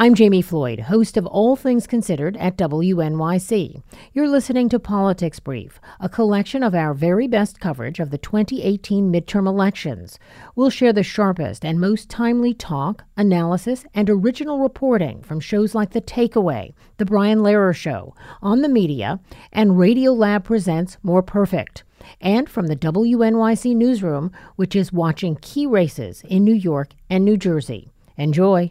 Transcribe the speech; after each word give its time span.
I'm 0.00 0.14
Jami 0.14 0.42
Floyd, 0.42 0.78
host 0.78 1.16
of 1.16 1.26
All 1.26 1.56
Things 1.56 1.88
Considered 1.88 2.36
at 2.36 2.56
WNYC. 2.56 3.82
You're 4.12 4.28
listening 4.28 4.68
to 4.68 4.78
Politics 4.78 5.40
Brief, 5.40 5.80
a 5.98 6.08
collection 6.08 6.62
of 6.62 6.72
our 6.72 6.94
very 6.94 7.26
best 7.26 7.58
coverage 7.58 7.98
of 7.98 8.10
the 8.10 8.18
2018 8.18 9.12
midterm 9.12 9.48
elections. 9.48 10.20
We'll 10.54 10.70
share 10.70 10.92
the 10.92 11.02
sharpest 11.02 11.64
and 11.64 11.80
most 11.80 12.08
timely 12.08 12.54
talk, 12.54 13.02
analysis, 13.16 13.84
and 13.92 14.08
original 14.08 14.60
reporting 14.60 15.20
from 15.20 15.40
shows 15.40 15.74
like 15.74 15.90
The 15.90 16.00
Takeaway, 16.00 16.74
The 16.98 17.04
Brian 17.04 17.40
Lehrer 17.40 17.74
Show, 17.74 18.14
On 18.40 18.62
the 18.62 18.68
Media, 18.68 19.18
and 19.52 19.72
Radiolab 19.72 20.44
Presents 20.44 20.96
More 21.02 21.24
Perfect. 21.24 21.82
And 22.20 22.48
from 22.48 22.68
the 22.68 22.76
WNYC 22.76 23.74
Newsroom, 23.74 24.30
which 24.54 24.76
is 24.76 24.92
watching 24.92 25.34
key 25.42 25.66
races 25.66 26.22
in 26.28 26.44
New 26.44 26.54
York 26.54 26.92
and 27.10 27.24
New 27.24 27.36
Jersey. 27.36 27.90
Enjoy. 28.16 28.70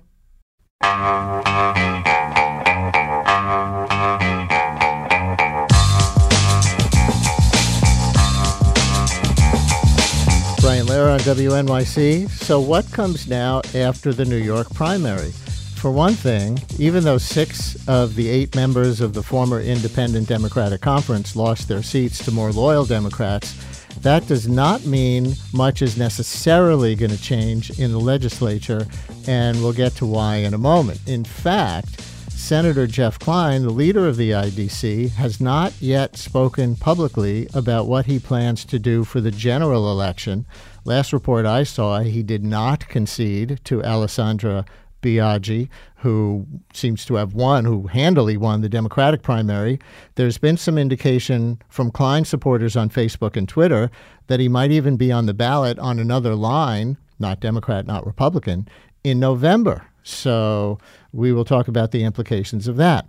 Brian 10.61 10.85
Lehrer 10.85 11.11
on 11.11 11.19
WNYC. 11.19 12.29
So, 12.29 12.61
what 12.61 12.89
comes 12.93 13.27
now 13.27 13.61
after 13.75 14.13
the 14.13 14.23
New 14.23 14.37
York 14.37 14.73
primary? 14.73 15.31
For 15.75 15.91
one 15.91 16.13
thing, 16.13 16.57
even 16.79 17.03
though 17.03 17.17
six 17.17 17.75
of 17.89 18.15
the 18.15 18.29
eight 18.29 18.55
members 18.55 19.01
of 19.01 19.13
the 19.13 19.21
former 19.21 19.59
Independent 19.59 20.29
Democratic 20.29 20.79
Conference 20.79 21.35
lost 21.35 21.67
their 21.67 21.83
seats 21.83 22.23
to 22.23 22.31
more 22.31 22.53
loyal 22.53 22.85
Democrats, 22.85 23.55
that 24.01 24.27
does 24.27 24.47
not 24.47 24.85
mean 24.85 25.33
much 25.53 25.81
is 25.81 25.97
necessarily 25.97 26.95
going 26.95 27.11
to 27.11 27.21
change 27.21 27.79
in 27.79 27.91
the 27.91 27.99
legislature, 27.99 28.85
and 29.27 29.61
we'll 29.61 29.73
get 29.73 29.93
to 29.95 30.05
why 30.05 30.37
in 30.37 30.53
a 30.53 30.57
moment. 30.57 30.99
In 31.07 31.23
fact, 31.23 32.01
Senator 32.47 32.87
Jeff 32.87 33.19
Klein, 33.19 33.63
the 33.63 33.71
leader 33.71 34.07
of 34.07 34.15
the 34.15 34.31
IDC, 34.31 35.09
has 35.11 35.41
not 35.41 35.73
yet 35.81 36.15
spoken 36.15 36.75
publicly 36.75 37.47
about 37.53 37.87
what 37.87 38.05
he 38.05 38.19
plans 38.19 38.63
to 38.65 38.79
do 38.79 39.03
for 39.03 39.19
the 39.19 39.31
general 39.31 39.91
election. 39.91 40.45
Last 40.85 41.11
report 41.11 41.45
I 41.45 41.63
saw, 41.63 41.99
he 41.99 42.23
did 42.23 42.45
not 42.45 42.87
concede 42.87 43.59
to 43.65 43.83
Alessandra 43.83 44.63
Biaggi, 45.01 45.69
who 45.97 46.45
seems 46.73 47.05
to 47.05 47.15
have 47.15 47.33
won, 47.33 47.65
who 47.65 47.87
handily 47.87 48.37
won 48.37 48.61
the 48.61 48.69
Democratic 48.69 49.21
primary. 49.21 49.79
There's 50.15 50.37
been 50.37 50.57
some 50.57 50.77
indication 50.77 51.61
from 51.69 51.91
Klein 51.91 52.25
supporters 52.25 52.75
on 52.75 52.89
Facebook 52.89 53.35
and 53.35 53.47
Twitter 53.47 53.89
that 54.27 54.39
he 54.39 54.49
might 54.49 54.71
even 54.71 54.97
be 54.97 55.11
on 55.11 55.25
the 55.25 55.33
ballot 55.33 55.79
on 55.79 55.99
another 55.99 56.35
line, 56.35 56.97
not 57.19 57.39
Democrat, 57.39 57.85
not 57.85 58.05
Republican, 58.05 58.67
in 59.03 59.19
November. 59.19 59.85
So 60.03 60.79
we 61.11 61.33
will 61.33 61.45
talk 61.45 61.67
about 61.67 61.91
the 61.91 62.03
implications 62.03 62.67
of 62.67 62.77
that. 62.77 63.07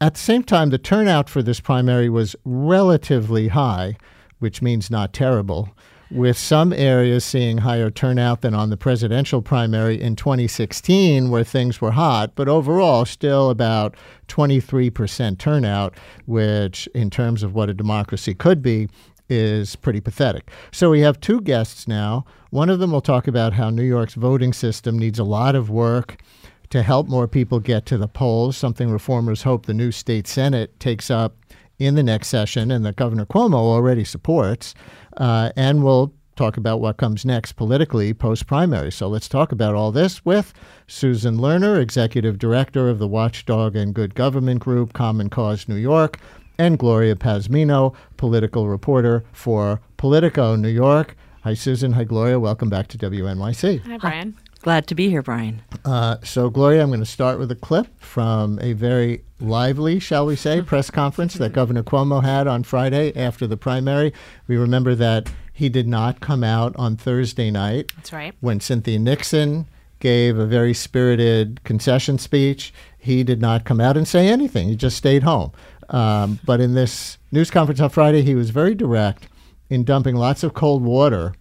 At 0.00 0.14
the 0.14 0.20
same 0.20 0.42
time, 0.42 0.70
the 0.70 0.78
turnout 0.78 1.28
for 1.28 1.42
this 1.42 1.60
primary 1.60 2.08
was 2.08 2.36
relatively 2.44 3.48
high, 3.48 3.96
which 4.38 4.60
means 4.60 4.90
not 4.90 5.12
terrible 5.12 5.70
with 6.10 6.38
some 6.38 6.72
areas 6.72 7.24
seeing 7.24 7.58
higher 7.58 7.90
turnout 7.90 8.40
than 8.40 8.54
on 8.54 8.70
the 8.70 8.76
presidential 8.76 9.42
primary 9.42 10.00
in 10.00 10.16
2016, 10.16 11.30
where 11.30 11.44
things 11.44 11.80
were 11.80 11.92
hot, 11.92 12.32
but 12.34 12.48
overall, 12.48 13.04
still 13.04 13.50
about 13.50 13.96
23% 14.28 15.38
turnout, 15.38 15.94
which, 16.26 16.86
in 16.94 17.10
terms 17.10 17.42
of 17.42 17.54
what 17.54 17.68
a 17.68 17.74
democracy 17.74 18.34
could 18.34 18.62
be, 18.62 18.88
is 19.28 19.74
pretty 19.74 20.00
pathetic. 20.00 20.50
So 20.70 20.90
we 20.90 21.00
have 21.00 21.20
two 21.20 21.40
guests 21.40 21.88
now. 21.88 22.24
One 22.50 22.70
of 22.70 22.78
them 22.78 22.92
will 22.92 23.00
talk 23.00 23.26
about 23.26 23.54
how 23.54 23.70
New 23.70 23.82
York's 23.82 24.14
voting 24.14 24.52
system 24.52 24.98
needs 24.98 25.18
a 25.18 25.24
lot 25.24 25.56
of 25.56 25.68
work 25.68 26.22
to 26.70 26.82
help 26.82 27.08
more 27.08 27.28
people 27.28 27.60
get 27.60 27.86
to 27.86 27.98
the 27.98 28.08
polls, 28.08 28.56
something 28.56 28.90
reformers 28.90 29.42
hope 29.42 29.66
the 29.66 29.74
new 29.74 29.92
state 29.92 30.26
Senate 30.26 30.78
takes 30.80 31.10
up 31.10 31.36
in 31.78 31.94
the 31.94 32.02
next 32.02 32.28
session 32.28 32.70
and 32.70 32.84
that 32.84 32.96
Governor 32.96 33.26
Cuomo 33.26 33.54
already 33.54 34.04
supports. 34.04 34.74
Uh, 35.16 35.50
and 35.56 35.84
we'll 35.84 36.12
talk 36.36 36.56
about 36.56 36.80
what 36.80 36.98
comes 36.98 37.24
next 37.24 37.52
politically 37.52 38.12
post 38.12 38.46
primary. 38.46 38.92
So 38.92 39.08
let's 39.08 39.28
talk 39.28 39.52
about 39.52 39.74
all 39.74 39.90
this 39.90 40.24
with 40.24 40.52
Susan 40.86 41.38
Lerner, 41.38 41.80
Executive 41.80 42.38
Director 42.38 42.88
of 42.88 42.98
the 42.98 43.08
Watchdog 43.08 43.74
and 43.74 43.94
Good 43.94 44.14
Government 44.14 44.60
Group, 44.60 44.92
Common 44.92 45.30
Cause 45.30 45.68
New 45.68 45.76
York, 45.76 46.18
and 46.58 46.78
Gloria 46.78 47.16
Pazmino, 47.16 47.94
political 48.16 48.68
reporter 48.68 49.24
for 49.32 49.80
Politico 49.96 50.56
New 50.56 50.68
York. 50.68 51.16
Hi, 51.42 51.54
Susan. 51.54 51.92
Hi, 51.92 52.04
Gloria. 52.04 52.40
Welcome 52.40 52.68
back 52.68 52.88
to 52.88 52.98
WNYC. 52.98 53.80
Hi, 53.82 53.96
Brian. 53.98 54.36
Glad 54.66 54.88
to 54.88 54.96
be 54.96 55.08
here, 55.08 55.22
Brian. 55.22 55.62
Uh, 55.84 56.16
so, 56.24 56.50
Gloria, 56.50 56.82
I'm 56.82 56.88
going 56.88 56.98
to 56.98 57.06
start 57.06 57.38
with 57.38 57.52
a 57.52 57.54
clip 57.54 57.86
from 58.02 58.58
a 58.60 58.72
very 58.72 59.22
lively, 59.38 60.00
shall 60.00 60.26
we 60.26 60.34
say, 60.34 60.60
press 60.66 60.90
conference 60.90 61.34
that 61.34 61.52
Governor 61.52 61.84
Cuomo 61.84 62.24
had 62.24 62.48
on 62.48 62.64
Friday 62.64 63.14
after 63.14 63.46
the 63.46 63.56
primary. 63.56 64.12
We 64.48 64.56
remember 64.56 64.96
that 64.96 65.30
he 65.52 65.68
did 65.68 65.86
not 65.86 66.18
come 66.18 66.42
out 66.42 66.74
on 66.74 66.96
Thursday 66.96 67.48
night. 67.48 67.92
That's 67.94 68.12
right. 68.12 68.34
When 68.40 68.58
Cynthia 68.58 68.98
Nixon 68.98 69.68
gave 70.00 70.36
a 70.36 70.46
very 70.46 70.74
spirited 70.74 71.62
concession 71.62 72.18
speech, 72.18 72.74
he 72.98 73.22
did 73.22 73.40
not 73.40 73.64
come 73.64 73.80
out 73.80 73.96
and 73.96 74.08
say 74.08 74.26
anything. 74.26 74.66
He 74.66 74.74
just 74.74 74.96
stayed 74.96 75.22
home. 75.22 75.52
Um, 75.90 76.40
but 76.44 76.60
in 76.60 76.74
this 76.74 77.18
news 77.30 77.52
conference 77.52 77.80
on 77.80 77.90
Friday, 77.90 78.22
he 78.22 78.34
was 78.34 78.50
very 78.50 78.74
direct 78.74 79.28
in 79.70 79.84
dumping 79.84 80.16
lots 80.16 80.42
of 80.42 80.54
cold 80.54 80.82
water 80.82 81.34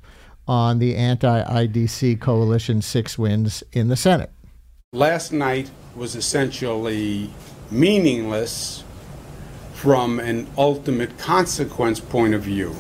on 0.48 0.80
the 0.80 0.96
anti 0.96 1.44
IDC 1.44 2.20
coalition 2.20 2.82
six 2.82 3.18
wins 3.18 3.64
in 3.72 3.88
the 3.88 3.96
Senate. 3.96 4.32
Last 4.94 5.32
night 5.32 5.70
was 5.96 6.16
essentially 6.16 7.30
meaningless 7.72 8.84
from 9.74 10.20
an 10.20 10.48
ultimate 10.58 11.18
consequence 11.18 12.00
point 12.00 12.34
of 12.34 12.42
view 12.42 12.76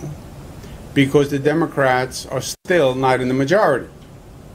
because 0.93 1.29
the 1.29 1.39
Democrats 1.39 2.25
are 2.25 2.41
still 2.41 2.95
not 2.95 3.19
in 3.19 3.27
the 3.27 3.33
majority, 3.33 3.89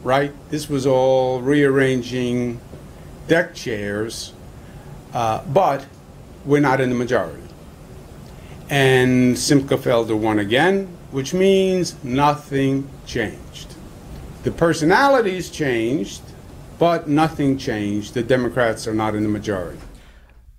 right? 0.03 0.33
This 0.49 0.69
was 0.69 0.87
all 0.87 1.43
rearranging 1.43 2.61
deck 3.29 3.55
chairs, 3.55 4.33
uh, 5.13 5.45
but 5.45 5.87
we're 6.45 6.61
not 6.61 6.81
in 6.81 6.89
the 6.89 6.97
majority. 6.97 7.43
And 8.71 9.39
Simcha 9.39 9.77
Felder 9.77 10.17
won 10.17 10.39
again, 10.39 10.97
which 11.11 11.35
means 11.35 12.03
nothing 12.05 12.89
changed. 13.07 13.75
The 14.43 14.51
personalities 14.51 15.51
changed, 15.51 16.23
but 16.79 17.09
nothing 17.09 17.59
changed. 17.59 18.15
The 18.15 18.23
Democrats 18.23 18.89
are 18.89 18.95
not 18.95 19.15
in 19.15 19.23
the 19.23 19.29
majority. 19.29 19.79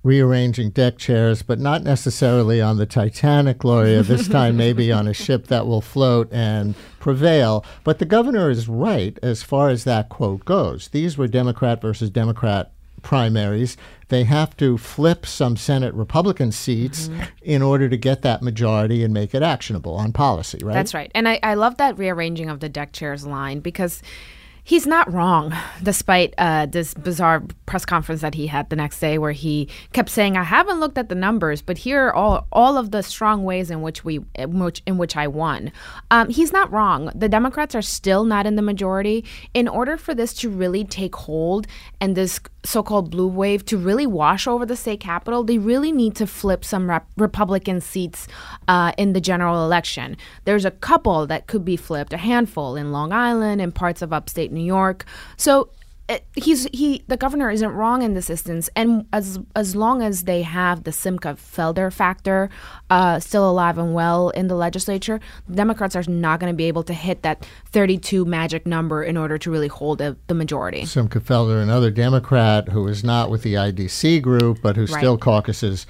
Rearranging 0.03 0.71
deck 0.71 0.97
chairs, 0.97 1.41
but 1.41 1.59
not 1.59 1.83
necessarily 1.83 2.59
on 2.59 2.77
the 2.77 2.85
Titanic, 2.85 3.59
Gloria. 3.59 4.03
This 4.03 4.27
time, 4.29 4.57
maybe 4.57 4.91
on 4.91 5.07
a 5.07 5.13
ship 5.13 5.47
that 5.47 5.67
will 5.67 5.81
float 5.81 6.31
and 6.31 6.75
prevail. 6.99 7.65
But 7.83 7.99
the 7.99 8.05
governor 8.05 8.49
is 8.49 8.67
right 8.67 9.17
as 9.23 9.43
far 9.43 9.69
as 9.69 9.83
that 9.83 10.09
quote 10.09 10.45
goes. 10.45 10.89
These 10.89 11.17
were 11.17 11.27
Democrat 11.27 11.81
versus 11.81 12.09
Democrat 12.09 12.71
primaries. 13.01 13.77
They 14.09 14.25
have 14.25 14.57
to 14.57 14.77
flip 14.77 15.25
some 15.25 15.55
Senate 15.55 15.93
Republican 15.93 16.51
seats 16.51 17.07
mm-hmm. 17.07 17.23
in 17.41 17.61
order 17.61 17.87
to 17.87 17.97
get 17.97 18.21
that 18.23 18.41
majority 18.41 19.03
and 19.03 19.13
make 19.13 19.33
it 19.33 19.41
actionable 19.41 19.95
on 19.95 20.11
policy, 20.11 20.59
right? 20.63 20.73
That's 20.73 20.93
right. 20.93 21.11
And 21.15 21.27
I, 21.29 21.39
I 21.41 21.53
love 21.53 21.77
that 21.77 21.97
rearranging 21.97 22.49
of 22.49 22.59
the 22.59 22.69
deck 22.69 22.91
chairs 22.91 23.25
line 23.25 23.59
because 23.59 24.01
he's 24.63 24.85
not 24.85 25.11
wrong, 25.11 25.53
despite 25.83 26.33
uh, 26.37 26.65
this 26.65 26.93
bizarre 26.93 27.43
press 27.65 27.85
conference 27.85 28.21
that 28.21 28.35
he 28.35 28.47
had 28.47 28.69
the 28.69 28.75
next 28.75 28.99
day, 28.99 29.17
where 29.17 29.31
he 29.31 29.67
kept 29.93 30.09
saying, 30.09 30.37
"I 30.37 30.43
haven't 30.43 30.79
looked 30.79 30.97
at 30.97 31.09
the 31.09 31.15
numbers, 31.15 31.61
but 31.61 31.79
here 31.79 32.07
are 32.07 32.13
all 32.13 32.47
all 32.51 32.77
of 32.77 32.91
the 32.91 33.03
strong 33.03 33.43
ways 33.43 33.71
in 33.71 33.81
which 33.81 34.03
we 34.03 34.19
in 34.35 34.59
which 34.59 34.81
in 34.85 34.97
which 34.97 35.15
I 35.15 35.27
won." 35.27 35.71
Um, 36.09 36.29
he's 36.29 36.53
not 36.53 36.71
wrong. 36.71 37.11
The 37.15 37.29
Democrats 37.29 37.75
are 37.75 37.81
still 37.81 38.23
not 38.23 38.45
in 38.45 38.55
the 38.55 38.61
majority. 38.61 39.25
In 39.53 39.67
order 39.67 39.97
for 39.97 40.13
this 40.13 40.33
to 40.35 40.49
really 40.49 40.83
take 40.83 41.15
hold 41.15 41.67
and 41.99 42.15
this 42.15 42.39
so-called 42.63 43.09
blue 43.09 43.27
wave 43.27 43.65
to 43.65 43.77
really 43.77 44.05
wash 44.05 44.47
over 44.47 44.65
the 44.65 44.75
state 44.75 44.99
capitol, 44.99 45.43
they 45.43 45.57
really 45.57 45.91
need 45.91 46.15
to 46.15 46.27
flip 46.27 46.63
some 46.63 46.89
rep- 46.89 47.07
Republican 47.17 47.81
seats 47.81 48.27
uh, 48.67 48.91
in 48.97 49.13
the 49.13 49.21
general 49.21 49.63
election. 49.65 50.15
There's 50.45 50.65
a 50.65 50.71
couple 50.71 51.25
that 51.27 51.47
could 51.47 51.65
be 51.65 51.75
flipped, 51.75 52.13
a 52.13 52.17
handful 52.17 52.75
in 52.75 52.91
Long 52.91 53.11
Island 53.11 53.61
and 53.61 53.73
parts 53.73 54.01
of 54.01 54.13
upstate 54.13 54.51
New 54.51 54.63
York. 54.63 55.05
So 55.37 55.69
he's 56.35 56.65
he 56.73 57.03
the 57.07 57.17
governor 57.17 57.49
isn't 57.49 57.69
wrong 57.71 58.01
in 58.01 58.13
this 58.13 58.29
instance 58.29 58.69
and 58.75 59.05
as 59.13 59.39
as 59.55 59.75
long 59.75 60.01
as 60.01 60.23
they 60.23 60.41
have 60.41 60.83
the 60.83 60.91
Simcha 60.91 61.35
Felder 61.35 61.91
factor 61.91 62.49
uh, 62.89 63.19
still 63.19 63.49
alive 63.49 63.77
and 63.77 63.93
well 63.93 64.29
in 64.29 64.47
the 64.47 64.55
legislature 64.55 65.19
Democrats 65.49 65.95
are 65.95 66.03
not 66.07 66.39
going 66.39 66.51
to 66.51 66.55
be 66.55 66.65
able 66.65 66.83
to 66.83 66.93
hit 66.93 67.21
that 67.23 67.47
32 67.67 68.25
magic 68.25 68.65
number 68.65 69.03
in 69.03 69.17
order 69.17 69.37
to 69.37 69.51
really 69.51 69.67
hold 69.67 70.01
a, 70.01 70.17
the 70.27 70.33
majority 70.33 70.85
Simcha 70.85 71.19
Felder 71.19 71.61
another 71.61 71.91
Democrat 71.91 72.69
who 72.69 72.87
is 72.87 73.03
not 73.03 73.29
with 73.29 73.43
the 73.43 73.55
IDC 73.55 74.21
group 74.21 74.59
but 74.61 74.75
who 74.75 74.85
right. 74.85 74.97
still 74.97 75.17
caucuses 75.17 75.85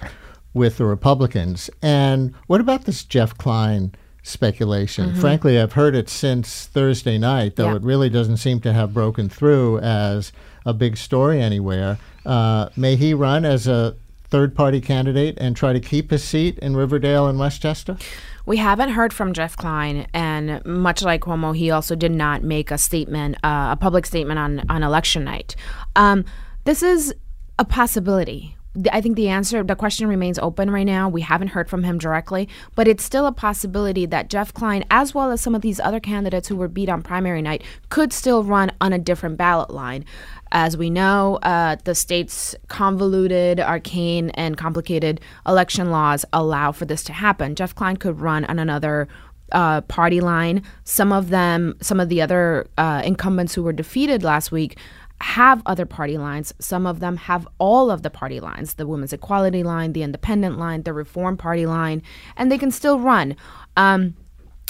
with 0.53 0.77
the 0.77 0.85
Republicans 0.85 1.69
and 1.81 2.33
what 2.47 2.61
about 2.61 2.85
this 2.85 3.03
Jeff 3.03 3.37
Klein 3.37 3.93
speculation. 4.23 5.09
Mm-hmm. 5.09 5.21
Frankly, 5.21 5.59
I've 5.59 5.73
heard 5.73 5.95
it 5.95 6.09
since 6.09 6.65
Thursday 6.67 7.17
night, 7.17 7.55
though 7.55 7.69
yeah. 7.69 7.75
it 7.75 7.81
really 7.81 8.09
doesn't 8.09 8.37
seem 8.37 8.59
to 8.61 8.73
have 8.73 8.93
broken 8.93 9.29
through 9.29 9.79
as 9.79 10.31
a 10.65 10.73
big 10.73 10.97
story 10.97 11.41
anywhere. 11.41 11.97
Uh, 12.25 12.69
may 12.75 12.95
he 12.95 13.13
run 13.13 13.45
as 13.45 13.67
a 13.67 13.95
third 14.29 14.55
party 14.55 14.79
candidate 14.79 15.37
and 15.39 15.55
try 15.55 15.73
to 15.73 15.79
keep 15.79 16.11
his 16.11 16.23
seat 16.23 16.57
in 16.59 16.75
Riverdale 16.75 17.27
and 17.27 17.39
Westchester? 17.39 17.97
We 18.45 18.57
haven't 18.57 18.89
heard 18.89 19.13
from 19.13 19.33
Jeff 19.33 19.55
Klein, 19.55 20.07
and 20.13 20.63
much 20.65 21.03
like 21.03 21.21
Cuomo, 21.21 21.55
he 21.55 21.69
also 21.69 21.95
did 21.95 22.11
not 22.11 22.43
make 22.43 22.71
a 22.71 22.77
statement, 22.77 23.35
uh, 23.43 23.69
a 23.71 23.77
public 23.79 24.05
statement 24.05 24.39
on 24.39 24.63
on 24.69 24.81
election 24.81 25.23
night. 25.23 25.55
Um, 25.95 26.25
this 26.63 26.81
is 26.81 27.13
a 27.59 27.65
possibility. 27.65 28.55
I 28.91 29.01
think 29.01 29.17
the 29.17 29.27
answer, 29.27 29.63
the 29.63 29.75
question 29.75 30.07
remains 30.07 30.39
open 30.39 30.71
right 30.71 30.85
now. 30.85 31.09
We 31.09 31.21
haven't 31.21 31.49
heard 31.49 31.69
from 31.69 31.83
him 31.83 31.97
directly, 31.97 32.47
but 32.73 32.87
it's 32.87 33.03
still 33.03 33.25
a 33.25 33.33
possibility 33.33 34.05
that 34.05 34.29
Jeff 34.29 34.53
Klein, 34.53 34.85
as 34.89 35.13
well 35.13 35.31
as 35.31 35.41
some 35.41 35.55
of 35.55 35.61
these 35.61 35.79
other 35.81 35.99
candidates 35.99 36.47
who 36.47 36.55
were 36.55 36.69
beat 36.69 36.87
on 36.87 37.01
primary 37.01 37.41
night, 37.41 37.63
could 37.89 38.13
still 38.13 38.43
run 38.43 38.71
on 38.79 38.93
a 38.93 38.99
different 38.99 39.37
ballot 39.37 39.71
line. 39.71 40.05
As 40.53 40.77
we 40.77 40.89
know, 40.89 41.39
uh, 41.43 41.77
the 41.83 41.95
state's 41.95 42.55
convoluted, 42.69 43.59
arcane, 43.59 44.29
and 44.31 44.57
complicated 44.57 45.19
election 45.45 45.91
laws 45.91 46.23
allow 46.31 46.71
for 46.71 46.85
this 46.85 47.03
to 47.03 47.13
happen. 47.13 47.55
Jeff 47.55 47.75
Klein 47.75 47.97
could 47.97 48.21
run 48.21 48.45
on 48.45 48.57
another 48.57 49.09
uh, 49.51 49.81
party 49.81 50.21
line. 50.21 50.63
Some 50.83 51.11
of 51.11 51.29
them, 51.29 51.75
some 51.81 51.99
of 51.99 52.09
the 52.09 52.21
other 52.21 52.67
uh, 52.77 53.01
incumbents 53.03 53.53
who 53.53 53.63
were 53.63 53.73
defeated 53.73 54.23
last 54.23 54.51
week 54.51 54.77
have 55.21 55.61
other 55.65 55.85
party 55.85 56.17
lines. 56.17 56.53
Some 56.59 56.85
of 56.85 56.99
them 56.99 57.17
have 57.17 57.47
all 57.57 57.91
of 57.91 58.01
the 58.01 58.09
party 58.09 58.39
lines 58.39 58.75
the 58.75 58.87
Women's 58.87 59.13
Equality 59.13 59.63
line, 59.63 59.93
the 59.93 60.03
Independent 60.03 60.57
line, 60.57 60.83
the 60.83 60.93
Reform 60.93 61.37
Party 61.37 61.65
line, 61.65 62.01
and 62.37 62.51
they 62.51 62.57
can 62.57 62.71
still 62.71 62.99
run. 62.99 63.35
Um, 63.77 64.15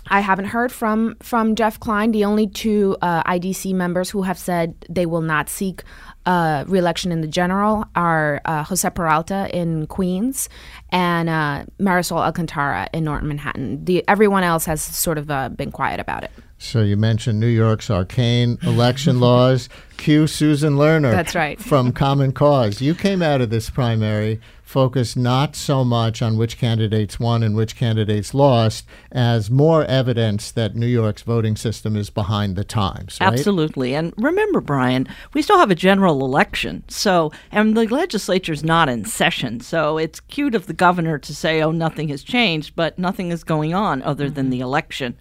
I 0.08 0.22
haven't 0.22 0.46
heard 0.46 0.72
from 0.72 1.16
from 1.22 1.56
Jeff 1.56 1.80
Klein. 1.80 2.12
The 2.12 2.26
only 2.26 2.48
two 2.48 2.98
uh, 3.02 3.24
IDC 3.24 3.74
members 3.74 4.10
who 4.10 4.24
have 4.24 4.38
said 4.38 4.74
they 4.90 5.06
will 5.06 5.22
not 5.22 5.48
seek 5.48 5.84
uh, 6.26 6.66
reelection 6.68 7.12
in 7.12 7.22
the 7.22 7.28
general 7.28 7.86
are 7.96 8.42
uh, 8.46 8.64
Jose 8.64 8.90
Peralta 8.90 9.50
in 9.56 9.88
Queens 9.88 10.50
and 10.90 11.30
uh, 11.30 11.66
Marisol 11.80 12.18
Alcantara 12.18 12.90
in 12.94 13.04
northern 13.04 13.28
Manhattan. 13.28 13.86
The 13.86 14.04
everyone 14.08 14.44
else 14.44 14.66
has 14.66 14.82
sort 14.82 15.18
of 15.18 15.30
uh, 15.30 15.50
been 15.50 15.72
quiet 15.72 16.00
about 16.00 16.24
it. 16.24 16.32
So 16.62 16.84
you 16.84 16.96
mentioned 16.96 17.40
New 17.40 17.48
York's 17.48 17.90
arcane 17.90 18.60
election 18.62 19.20
laws. 19.20 19.68
Cue 19.98 20.28
Susan 20.28 20.76
Lerner. 20.76 21.12
That's 21.12 21.34
right. 21.34 21.60
from 21.60 21.92
Common 21.92 22.32
Cause. 22.32 22.82
You 22.82 22.94
came 22.94 23.24
out 23.24 23.42
of 23.42 23.50
this 23.50 23.72
primary 23.72 24.40
focused 24.72 25.18
not 25.18 25.54
so 25.54 25.84
much 25.84 26.22
on 26.22 26.38
which 26.38 26.58
candidates 26.58 27.20
won 27.20 27.44
and 27.44 27.58
which 27.58 27.76
candidates 27.76 28.34
lost, 28.34 28.88
as 29.12 29.52
more 29.52 29.84
evidence 29.84 30.50
that 30.50 30.76
New 30.76 30.88
York's 30.88 31.24
voting 31.24 31.58
system 31.58 31.98
is 31.98 32.10
behind 32.10 32.56
the 32.56 32.64
times. 32.64 33.18
Right? 33.20 33.34
Absolutely. 33.34 33.94
And 33.94 34.14
remember, 34.16 34.62
Brian, 34.62 35.10
we 35.34 35.42
still 35.42 35.58
have 35.58 35.72
a 35.72 35.76
general 35.76 36.24
election. 36.24 36.86
So, 36.88 37.34
and 37.52 37.76
the 37.76 37.86
legislature's 37.86 38.64
not 38.64 38.88
in 38.88 39.04
session. 39.04 39.60
So 39.60 39.98
it's 39.98 40.22
cute 40.22 40.56
of 40.56 40.68
the 40.68 40.74
governor 40.74 41.18
to 41.20 41.36
say, 41.36 41.62
oh, 41.62 41.72
nothing 41.72 42.08
has 42.08 42.24
changed, 42.24 42.74
but 42.76 42.98
nothing 42.98 43.30
is 43.32 43.44
going 43.44 43.74
on 43.74 44.02
other 44.04 44.28
mm-hmm. 44.28 44.36
than 44.36 44.50
the 44.52 44.62
election. 44.62 45.18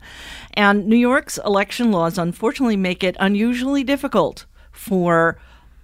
And 0.54 0.86
New 0.86 0.96
York's 0.96 1.38
election 1.38 1.90
laws 1.90 2.18
unfortunately 2.18 2.76
make 2.76 3.02
it 3.02 3.16
unusually 3.18 3.82
difficult 3.82 4.46
for 4.70 5.38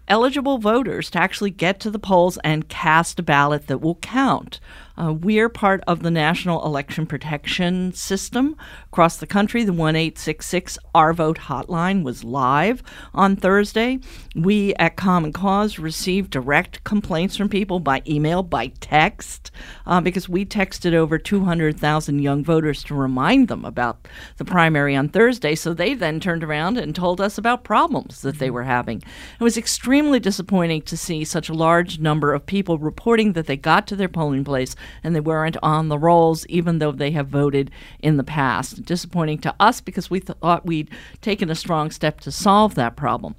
eligible 0.08 0.58
voters 0.58 1.10
to 1.10 1.18
actually 1.18 1.50
get 1.50 1.80
to 1.80 1.90
the 1.90 1.98
polls 1.98 2.38
and 2.44 2.68
cast 2.68 3.18
a 3.18 3.22
ballot 3.22 3.66
that 3.66 3.78
will 3.78 3.96
count. 3.96 4.60
Uh, 4.96 5.12
we're 5.12 5.48
part 5.48 5.82
of 5.86 6.02
the 6.02 6.10
National 6.10 6.64
Election 6.64 7.06
Protection 7.06 7.92
System 7.92 8.56
across 8.96 9.18
the 9.18 9.26
country. 9.26 9.62
The 9.62 9.74
1 9.74 9.94
866 9.94 10.78
Our 10.94 11.12
Vote 11.12 11.36
hotline 11.36 12.02
was 12.02 12.24
live 12.24 12.82
on 13.12 13.36
Thursday. 13.36 13.98
We 14.34 14.74
at 14.76 14.96
Common 14.96 15.34
Cause 15.34 15.78
received 15.78 16.30
direct 16.30 16.82
complaints 16.82 17.36
from 17.36 17.50
people 17.50 17.78
by 17.78 18.00
email, 18.08 18.42
by 18.42 18.68
text, 18.80 19.50
uh, 19.84 20.00
because 20.00 20.30
we 20.30 20.46
texted 20.46 20.94
over 20.94 21.18
200,000 21.18 22.20
young 22.20 22.42
voters 22.42 22.82
to 22.84 22.94
remind 22.94 23.48
them 23.48 23.66
about 23.66 24.08
the 24.38 24.46
primary 24.46 24.96
on 24.96 25.10
Thursday. 25.10 25.54
So 25.54 25.74
they 25.74 25.92
then 25.92 26.18
turned 26.18 26.42
around 26.42 26.78
and 26.78 26.94
told 26.94 27.20
us 27.20 27.36
about 27.36 27.64
problems 27.64 28.22
that 28.22 28.38
they 28.38 28.48
were 28.48 28.64
having. 28.64 29.02
It 29.38 29.44
was 29.44 29.58
extremely 29.58 30.20
disappointing 30.20 30.80
to 30.82 30.96
see 30.96 31.22
such 31.22 31.50
a 31.50 31.54
large 31.54 31.98
number 31.98 32.32
of 32.32 32.46
people 32.46 32.78
reporting 32.78 33.34
that 33.34 33.46
they 33.46 33.58
got 33.58 33.86
to 33.88 33.96
their 33.96 34.08
polling 34.08 34.44
place 34.44 34.74
and 35.04 35.14
they 35.14 35.20
weren't 35.20 35.58
on 35.62 35.88
the 35.88 35.98
rolls, 35.98 36.46
even 36.46 36.78
though 36.78 36.92
they 36.92 37.10
have 37.10 37.28
voted 37.28 37.70
in 38.00 38.16
the 38.16 38.24
past. 38.24 38.85
Disappointing 38.86 39.38
to 39.38 39.54
us 39.60 39.80
because 39.80 40.08
we 40.10 40.20
thought 40.20 40.66
we'd 40.66 40.90
taken 41.20 41.50
a 41.50 41.54
strong 41.54 41.90
step 41.90 42.20
to 42.20 42.32
solve 42.32 42.74
that 42.76 42.96
problem. 42.96 43.34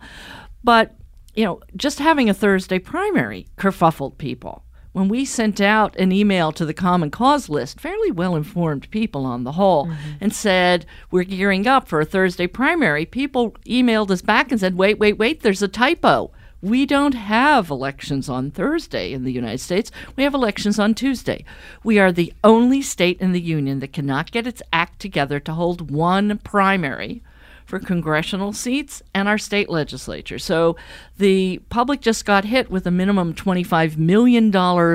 But, 0.63 0.95
you 1.35 1.45
know, 1.45 1.61
just 1.75 1.99
having 1.99 2.29
a 2.29 2.33
Thursday 2.33 2.79
primary 2.79 3.47
kerfuffled 3.57 4.17
people 4.17 4.63
when 4.97 5.09
we 5.09 5.25
sent 5.25 5.61
out 5.61 5.95
an 5.97 6.11
email 6.11 6.51
to 6.51 6.65
the 6.65 6.73
Common 6.73 7.11
Cause 7.11 7.49
list, 7.49 7.79
fairly 7.79 8.09
well 8.09 8.35
informed 8.35 8.89
people 8.89 9.27
on 9.27 9.43
the 9.43 9.51
whole, 9.51 9.85
mm-hmm. 9.85 10.11
and 10.19 10.33
said, 10.33 10.87
We're 11.11 11.23
gearing 11.23 11.67
up 11.67 11.87
for 11.87 12.01
a 12.01 12.05
Thursday 12.05 12.47
primary, 12.47 13.05
people 13.05 13.51
emailed 13.67 14.09
us 14.09 14.23
back 14.23 14.51
and 14.51 14.59
said, 14.59 14.75
Wait, 14.75 14.97
wait, 14.97 15.19
wait, 15.19 15.41
there's 15.41 15.61
a 15.61 15.67
typo. 15.67 16.31
We 16.61 16.87
don't 16.87 17.13
have 17.13 17.69
elections 17.69 18.27
on 18.27 18.49
Thursday 18.49 19.13
in 19.13 19.23
the 19.23 19.31
United 19.31 19.59
States. 19.59 19.91
We 20.15 20.23
have 20.23 20.33
elections 20.33 20.79
on 20.79 20.95
Tuesday. 20.95 21.45
We 21.83 21.99
are 21.99 22.11
the 22.11 22.33
only 22.43 22.81
state 22.81 23.21
in 23.21 23.31
the 23.31 23.41
Union 23.41 23.79
that 23.79 23.93
cannot 23.93 24.31
get 24.31 24.47
its 24.47 24.63
act 24.73 24.99
together 24.99 25.39
to 25.41 25.53
hold 25.53 25.91
one 25.91 26.39
primary 26.39 27.21
for 27.67 27.79
congressional 27.79 28.53
seats 28.53 29.03
and 29.13 29.27
our 29.27 29.37
state 29.37 29.69
legislature. 29.69 30.39
So 30.39 30.77
the 31.17 31.59
public 31.69 31.99
just 31.99 32.25
got 32.25 32.45
hit 32.45 32.71
with 32.71 32.87
a 32.87 32.91
minimum 32.91 33.33
$25 33.33 33.97
million 33.97 34.49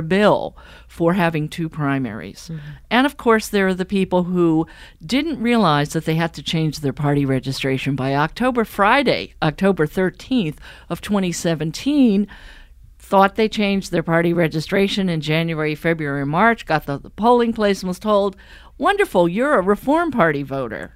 bill 0.09 0.57
for 0.89 1.13
having 1.13 1.51
two 1.51 1.69
primaries. 1.69 2.49
Mm-hmm. 2.51 2.71
And 2.91 3.07
of 3.07 3.19
course, 3.19 3.49
there 3.49 3.69
are 3.69 3.75
the 3.75 3.85
people 3.85 4.25
who 4.25 4.67
didn't 5.05 5.43
realize 5.43 5.93
that 5.93 6.07
they 6.07 6.15
had 6.15 6.33
to 6.33 6.43
change 6.43 6.81
their 6.81 6.95
party 6.95 7.27
registration 7.27 7.95
by 7.95 8.15
October 8.15 8.65
Friday, 8.65 9.35
October 9.43 9.87
13th 9.87 10.57
of 10.89 11.03
2017 11.03 12.27
thought 12.99 13.35
they 13.35 13.49
changed 13.49 13.91
their 13.91 14.03
party 14.03 14.33
registration 14.33 15.11
in 15.11 15.21
January, 15.21 15.75
February, 15.75 16.25
March, 16.25 16.65
got 16.65 16.87
the, 16.87 16.99
the, 16.99 17.11
polling 17.11 17.53
place 17.53 17.83
and 17.83 17.89
was 17.89 17.99
told, 17.99 18.35
Wonderful, 18.79 19.29
you're 19.29 19.59
a 19.59 19.61
Reform 19.61 20.11
Party 20.11 20.43
voter 20.43 20.95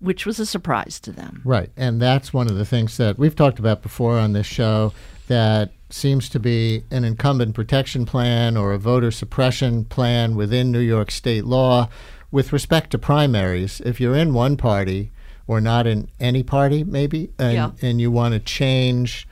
which 0.00 0.26
was 0.26 0.40
a 0.40 0.46
surprise 0.46 0.98
to 1.00 1.12
them. 1.12 1.42
Right. 1.44 1.70
And 1.76 2.00
that's 2.00 2.32
one 2.32 2.48
of 2.48 2.56
the 2.56 2.64
things 2.64 2.96
that 2.96 3.18
we've 3.18 3.36
talked 3.36 3.58
about 3.58 3.82
before 3.82 4.18
on 4.18 4.32
this 4.32 4.46
show 4.46 4.92
that 5.28 5.72
seems 5.90 6.28
to 6.30 6.40
be 6.40 6.84
an 6.90 7.04
incumbent 7.04 7.54
protection 7.54 8.06
plan 8.06 8.56
or 8.56 8.72
a 8.72 8.78
voter 8.78 9.10
suppression 9.10 9.84
plan 9.84 10.34
within 10.34 10.72
New 10.72 10.80
York 10.80 11.10
state 11.10 11.44
law 11.44 11.88
with 12.30 12.52
respect 12.52 12.90
to 12.90 12.98
primaries. 12.98 13.80
If 13.84 14.00
you're 14.00 14.16
in 14.16 14.34
one 14.34 14.56
party 14.56 15.12
or 15.46 15.60
not 15.60 15.86
in 15.86 16.08
any 16.18 16.42
party, 16.42 16.84
maybe, 16.84 17.30
and, 17.38 17.54
yeah. 17.54 17.70
and 17.82 18.00
you 18.00 18.10
want 18.10 18.34
to 18.34 18.40
change 18.40 19.28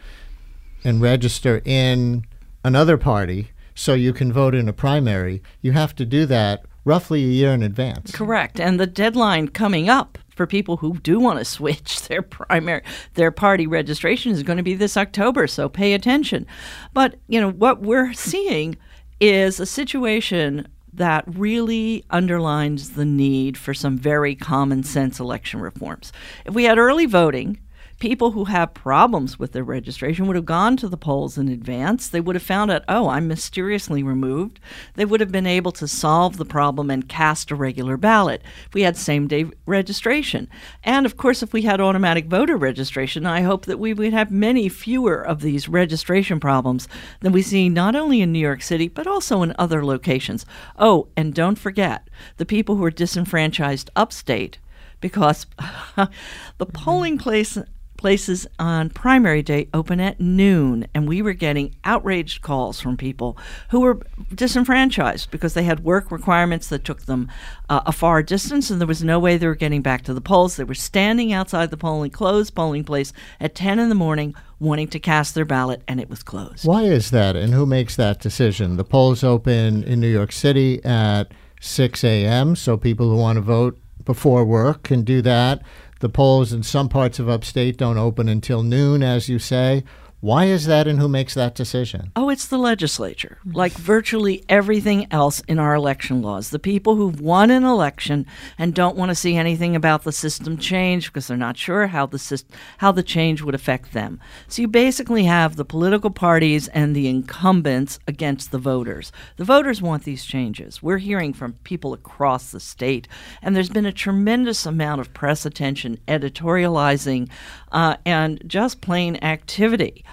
and 0.84 1.00
register 1.00 1.62
in 1.64 2.24
another 2.64 2.96
party 2.96 3.50
so 3.74 3.94
you 3.94 4.12
can 4.12 4.32
vote 4.32 4.54
in 4.54 4.68
a 4.68 4.72
primary, 4.72 5.42
you 5.62 5.72
have 5.72 5.94
to 5.94 6.04
do 6.04 6.26
that 6.26 6.64
roughly 6.84 7.22
a 7.22 7.28
year 7.28 7.52
in 7.52 7.62
advance. 7.62 8.10
Correct. 8.12 8.60
And 8.60 8.80
the 8.80 8.86
deadline 8.86 9.48
coming 9.48 9.88
up 9.88 10.18
for 10.38 10.46
people 10.46 10.78
who 10.78 10.94
do 11.00 11.18
want 11.20 11.38
to 11.38 11.44
switch 11.44 12.00
their 12.08 12.22
primary 12.22 12.82
their 13.14 13.30
party 13.30 13.66
registration 13.66 14.32
is 14.32 14.42
going 14.42 14.56
to 14.56 14.62
be 14.62 14.74
this 14.74 14.96
October, 14.96 15.46
so 15.46 15.68
pay 15.68 15.92
attention. 15.92 16.46
But, 16.94 17.16
you 17.26 17.40
know, 17.40 17.50
what 17.50 17.82
we're 17.82 18.14
seeing 18.14 18.78
is 19.20 19.60
a 19.60 19.66
situation 19.66 20.68
that 20.92 21.24
really 21.26 22.04
underlines 22.10 22.90
the 22.90 23.04
need 23.04 23.58
for 23.58 23.74
some 23.74 23.98
very 23.98 24.34
common 24.34 24.82
sense 24.84 25.20
election 25.20 25.60
reforms. 25.60 26.12
If 26.46 26.54
we 26.54 26.64
had 26.64 26.78
early 26.78 27.06
voting, 27.06 27.58
people 27.98 28.32
who 28.32 28.44
have 28.44 28.74
problems 28.74 29.38
with 29.38 29.52
their 29.52 29.64
registration 29.64 30.26
would 30.26 30.36
have 30.36 30.44
gone 30.44 30.76
to 30.76 30.88
the 30.88 30.96
polls 30.96 31.36
in 31.36 31.48
advance. 31.48 32.08
They 32.08 32.20
would 32.20 32.36
have 32.36 32.42
found 32.42 32.70
out, 32.70 32.84
oh, 32.88 33.08
I'm 33.08 33.26
mysteriously 33.26 34.02
removed. 34.02 34.60
They 34.94 35.04
would 35.04 35.20
have 35.20 35.32
been 35.32 35.46
able 35.46 35.72
to 35.72 35.88
solve 35.88 36.36
the 36.36 36.44
problem 36.44 36.90
and 36.90 37.08
cast 37.08 37.50
a 37.50 37.56
regular 37.56 37.96
ballot. 37.96 38.42
If 38.66 38.74
we 38.74 38.82
had 38.82 38.96
same 38.96 39.26
day 39.26 39.46
registration. 39.66 40.48
And 40.84 41.06
of 41.06 41.16
course, 41.16 41.42
if 41.42 41.52
we 41.52 41.62
had 41.62 41.80
automatic 41.80 42.26
voter 42.26 42.56
registration, 42.56 43.26
I 43.26 43.42
hope 43.42 43.66
that 43.66 43.78
we 43.78 43.92
would 43.94 44.12
have 44.12 44.30
many 44.30 44.68
fewer 44.68 45.20
of 45.20 45.40
these 45.40 45.68
registration 45.68 46.38
problems 46.40 46.88
than 47.20 47.32
we 47.32 47.42
see 47.42 47.68
not 47.68 47.96
only 47.96 48.20
in 48.20 48.32
New 48.32 48.38
York 48.38 48.62
City, 48.62 48.88
but 48.88 49.06
also 49.06 49.42
in 49.42 49.54
other 49.58 49.84
locations. 49.84 50.46
Oh, 50.78 51.08
and 51.16 51.34
don't 51.34 51.58
forget 51.58 52.08
the 52.36 52.46
people 52.46 52.76
who 52.76 52.84
are 52.84 52.90
disenfranchised 52.90 53.90
upstate 53.96 54.58
because 55.00 55.46
the 55.96 56.66
polling 56.66 57.14
mm-hmm. 57.14 57.22
place 57.22 57.58
places 57.98 58.46
on 58.58 58.88
primary 58.88 59.42
day 59.42 59.68
open 59.74 60.00
at 60.00 60.18
noon, 60.18 60.86
and 60.94 61.06
we 61.06 61.20
were 61.20 61.34
getting 61.34 61.74
outraged 61.84 62.40
calls 62.40 62.80
from 62.80 62.96
people 62.96 63.36
who 63.68 63.80
were 63.80 64.00
disenfranchised 64.34 65.30
because 65.30 65.52
they 65.52 65.64
had 65.64 65.80
work 65.80 66.10
requirements 66.10 66.68
that 66.68 66.84
took 66.84 67.02
them 67.02 67.28
uh, 67.68 67.82
a 67.84 67.92
far 67.92 68.22
distance, 68.22 68.70
and 68.70 68.80
there 68.80 68.88
was 68.88 69.04
no 69.04 69.18
way 69.18 69.36
they 69.36 69.46
were 69.46 69.54
getting 69.54 69.82
back 69.82 70.02
to 70.02 70.14
the 70.14 70.22
polls. 70.22 70.56
They 70.56 70.64
were 70.64 70.74
standing 70.74 71.32
outside 71.32 71.70
the 71.70 71.76
polling 71.76 72.12
closed 72.12 72.54
polling 72.54 72.84
place 72.84 73.12
at 73.38 73.54
10 73.54 73.78
in 73.78 73.90
the 73.90 73.94
morning 73.94 74.34
wanting 74.60 74.88
to 74.88 74.98
cast 74.98 75.34
their 75.34 75.44
ballot, 75.44 75.82
and 75.86 76.00
it 76.00 76.08
was 76.08 76.22
closed. 76.22 76.66
Why 76.66 76.84
is 76.84 77.10
that, 77.10 77.36
and 77.36 77.52
who 77.52 77.66
makes 77.66 77.96
that 77.96 78.20
decision? 78.20 78.76
The 78.76 78.84
polls 78.84 79.22
open 79.22 79.82
in 79.84 80.00
New 80.00 80.08
York 80.08 80.32
City 80.32 80.82
at 80.84 81.32
6 81.60 82.04
a.m., 82.04 82.56
so 82.56 82.76
people 82.76 83.10
who 83.10 83.16
want 83.16 83.36
to 83.36 83.42
vote 83.42 83.78
before 84.04 84.44
work 84.44 84.84
can 84.84 85.02
do 85.02 85.20
that. 85.20 85.62
The 86.00 86.08
polls 86.08 86.52
in 86.52 86.62
some 86.62 86.88
parts 86.88 87.18
of 87.18 87.28
upstate 87.28 87.76
don't 87.76 87.98
open 87.98 88.28
until 88.28 88.62
noon, 88.62 89.02
as 89.02 89.28
you 89.28 89.38
say. 89.38 89.82
Why 90.20 90.46
is 90.46 90.66
that 90.66 90.88
and 90.88 90.98
who 90.98 91.06
makes 91.06 91.34
that 91.34 91.54
decision? 91.54 92.10
Oh, 92.16 92.28
it's 92.28 92.48
the 92.48 92.58
legislature. 92.58 93.38
Like 93.44 93.72
virtually 93.74 94.44
everything 94.48 95.06
else 95.12 95.38
in 95.46 95.60
our 95.60 95.76
election 95.76 96.22
laws. 96.22 96.50
The 96.50 96.58
people 96.58 96.96
who've 96.96 97.20
won 97.20 97.52
an 97.52 97.62
election 97.62 98.26
and 98.58 98.74
don't 98.74 98.96
want 98.96 99.10
to 99.10 99.14
see 99.14 99.36
anything 99.36 99.76
about 99.76 100.02
the 100.02 100.10
system 100.10 100.58
change 100.58 101.06
because 101.06 101.28
they're 101.28 101.36
not 101.36 101.56
sure 101.56 101.86
how 101.86 102.06
the 102.06 102.18
system, 102.18 102.58
how 102.78 102.90
the 102.90 103.04
change 103.04 103.42
would 103.42 103.54
affect 103.54 103.92
them. 103.92 104.18
So 104.48 104.62
you 104.62 104.66
basically 104.66 105.22
have 105.22 105.54
the 105.54 105.64
political 105.64 106.10
parties 106.10 106.66
and 106.66 106.96
the 106.96 107.06
incumbents 107.06 108.00
against 108.08 108.50
the 108.50 108.58
voters. 108.58 109.12
The 109.36 109.44
voters 109.44 109.80
want 109.80 110.02
these 110.02 110.24
changes. 110.24 110.82
We're 110.82 110.98
hearing 110.98 111.32
from 111.32 111.52
people 111.62 111.92
across 111.92 112.50
the 112.50 112.58
state, 112.58 113.06
and 113.40 113.54
there's 113.54 113.70
been 113.70 113.86
a 113.86 113.92
tremendous 113.92 114.66
amount 114.66 115.00
of 115.00 115.14
press 115.14 115.46
attention, 115.46 116.00
editorializing, 116.08 117.28
uh, 117.72 117.96
and 118.04 118.42
just 118.46 118.80
plain 118.80 119.16
activity. 119.22 120.04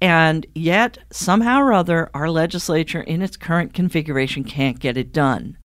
And 0.00 0.46
yet, 0.54 0.98
somehow 1.10 1.60
or 1.60 1.72
other, 1.72 2.10
our 2.12 2.28
legislature 2.28 3.00
in 3.00 3.22
its 3.22 3.36
current 3.36 3.72
configuration 3.72 4.44
can't 4.44 4.78
get 4.78 4.96
it 4.96 5.12
done. 5.12 5.56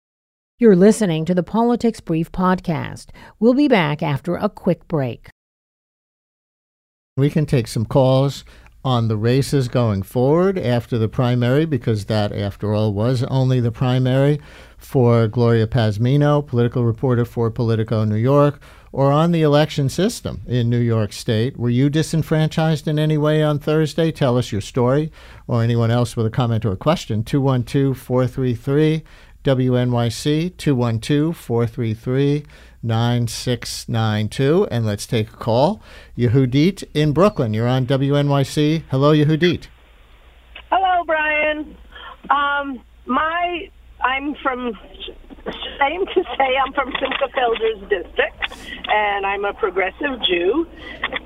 You're 0.61 0.77
listening 0.77 1.25
to 1.25 1.35
the 1.35 1.43
Politics 1.43 2.01
Brief 2.01 2.31
podcast. 2.31 3.11
We'll 3.39 3.55
be 3.55 3.69
back 3.69 4.03
after 4.03 4.37
a 4.37 4.49
quick 4.49 4.87
break. 4.89 5.29
We 7.17 7.31
can 7.31 7.47
take 7.47 7.67
some 7.67 7.87
calls 7.87 8.45
on 8.85 9.09
the 9.09 9.17
races 9.17 9.67
going 9.69 10.03
forward 10.03 10.57
after 10.57 10.99
the 10.99 11.09
primary, 11.09 11.65
because 11.65 12.05
that, 12.05 12.33
after 12.33 12.73
all, 12.73 12.93
was 12.93 13.25
only 13.25 13.61
the 13.61 13.73
primary 13.73 14.41
for 14.77 15.27
Gloria 15.27 15.67
Pazmino, 15.67 16.47
political 16.47 16.85
reporter 16.85 17.25
for 17.25 17.51
Politico 17.51 18.05
New 18.05 18.17
York, 18.17 18.63
or 18.93 19.13
on 19.13 19.33
the 19.33 19.43
election 19.43 19.89
system 19.89 20.43
in 20.47 20.71
New 20.71 20.79
York 20.79 21.13
State. 21.13 21.57
Were 21.57 21.71
you 21.71 21.91
disenfranchised 21.91 22.89
in 22.89 22.99
any 22.99 23.19
way 23.19 23.43
on 23.43 23.59
Thursday? 23.59 24.11
Tell 24.11 24.39
us 24.39 24.53
your 24.53 24.61
story, 24.61 25.13
or 25.47 25.63
anyone 25.63 25.91
else 25.91 26.17
with 26.17 26.27
a 26.27 26.31
comment 26.31 26.65
or 26.65 26.73
a 26.73 26.77
question. 26.77 27.25
212 27.25 27.97
433 27.97 29.03
WNYC, 29.45 30.57
212 30.57 31.37
433 31.37 32.45
9692. 32.83 34.67
And 34.71 34.87
let's 34.87 35.07
take 35.07 35.33
a 35.33 35.37
call. 35.37 35.81
Yehudit 36.17 36.85
in 36.95 37.13
Brooklyn. 37.13 37.55
You're 37.55 37.69
on 37.69 37.87
WNYC. 37.87 38.85
Hello, 38.91 39.13
Yehudit. 39.13 39.67
Hello, 40.71 41.05
Brian. 41.05 41.77
Um, 42.31 42.83
my 43.07 43.71
I'm 44.03 44.35
from 44.43 44.73
shame 45.53 46.07
to 46.07 46.25
say 46.37 46.57
I'm 46.57 46.73
from 46.73 46.93
Simcha 46.99 47.29
Felder's 47.35 47.81
district, 47.89 48.41
and 48.89 49.27
I'm 49.27 49.45
a 49.45 49.55
progressive 49.55 50.21
Jew. 50.29 50.67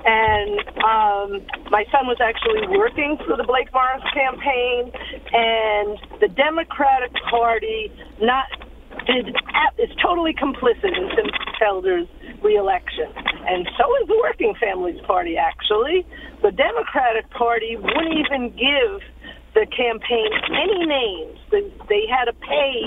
And 0.05 0.59
um, 0.83 1.29
my 1.71 1.85
son 1.91 2.07
was 2.07 2.17
actually 2.21 2.67
working 2.77 3.17
for 3.25 3.37
the 3.37 3.43
Blake 3.43 3.71
Morris 3.73 4.03
campaign, 4.13 4.91
and 5.33 5.97
the 6.19 6.27
Democratic 6.27 7.13
Party 7.29 7.91
not 8.21 8.45
did 9.07 9.35
is 9.79 9.89
totally 10.01 10.33
complicit 10.33 10.95
in 10.95 11.09
Simcha 11.15 11.45
Felder's 11.59 12.07
reelection, 12.43 13.11
and 13.47 13.67
so 13.77 13.83
is 14.01 14.07
the 14.07 14.19
Working 14.21 14.53
Families 14.59 15.01
Party. 15.05 15.37
Actually, 15.37 16.05
the 16.41 16.51
Democratic 16.51 17.29
Party 17.31 17.75
wouldn't 17.75 18.13
even 18.13 18.49
give 18.51 19.01
the 19.53 19.65
campaign 19.67 20.27
any 20.51 20.85
names. 20.85 21.37
They, 21.51 21.61
they 21.87 22.07
had 22.09 22.25
to 22.25 22.33
pay, 22.33 22.85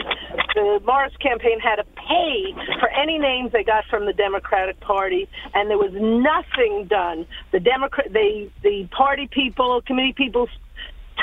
the 0.55 0.81
Morris 0.85 1.13
campaign 1.21 1.61
had 1.61 1.77
to 1.77 1.85
pay 1.95 2.53
for 2.81 2.89
any 2.91 3.19
names 3.19 3.53
they 3.53 3.63
got 3.63 3.85
from 3.89 4.07
the 4.07 4.13
Democratic 4.13 4.81
Party, 4.81 5.29
and 5.55 5.71
there 5.71 5.79
was 5.79 5.93
nothing 5.93 6.87
done. 6.89 7.27
The 7.53 7.61
Democrat, 7.61 8.13
they, 8.13 8.51
the 8.63 8.89
party 8.91 9.29
people, 9.31 9.81
committee 9.87 10.15
people 10.17 10.49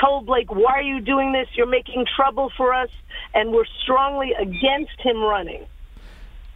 told 0.02 0.26
Blake, 0.26 0.50
why 0.50 0.72
are 0.78 0.82
you 0.82 1.00
doing 1.00 1.32
this? 1.32 1.46
You're 1.54 1.66
making 1.66 2.06
trouble 2.16 2.50
for 2.56 2.72
us, 2.72 2.90
and 3.34 3.52
we're 3.52 3.66
strongly 3.82 4.32
against 4.40 4.98
him 5.00 5.22
running. 5.22 5.66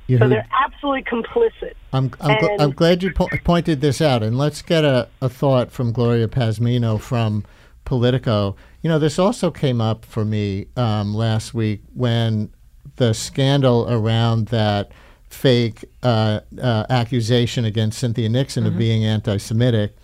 You 0.07 0.17
So 0.19 0.25
who- 0.25 0.31
they're 0.31 0.49
absolutely 0.65 1.03
complicit. 1.05 1.75
I'm, 1.93 2.11
I'm, 2.21 2.37
gl- 2.39 2.61
I'm 2.61 2.71
glad 2.73 3.03
you 3.03 3.13
po- 3.13 3.29
pointed 3.45 3.81
this 3.83 4.01
out. 4.01 4.23
And 4.23 4.37
let's 4.39 4.63
get 4.63 4.85
a, 4.85 5.09
a 5.21 5.29
thought 5.29 5.71
from 5.73 5.93
Gloria 5.93 6.29
Pazmino 6.29 6.99
from 7.01 7.45
Politico. 7.89 8.55
You 8.83 8.91
know, 8.91 8.99
this 8.99 9.19
also 9.19 9.51
came 9.51 9.81
up 9.81 10.05
for 10.05 10.23
me 10.23 10.67
um, 10.77 11.15
last 11.15 11.55
week 11.55 11.81
when 11.95 12.53
the 12.97 13.15
scandal 13.15 13.91
around 13.91 14.49
that 14.49 14.93
fake 15.31 15.87
uh, 16.03 16.41
uh, 16.61 16.85
accusation 16.91 17.65
against 17.65 17.99
Cynthia 17.99 18.29
Nixon 18.29 18.67
of 18.67 18.77
being 18.77 19.05
anti 19.07 19.39
Semitic. 19.39 19.97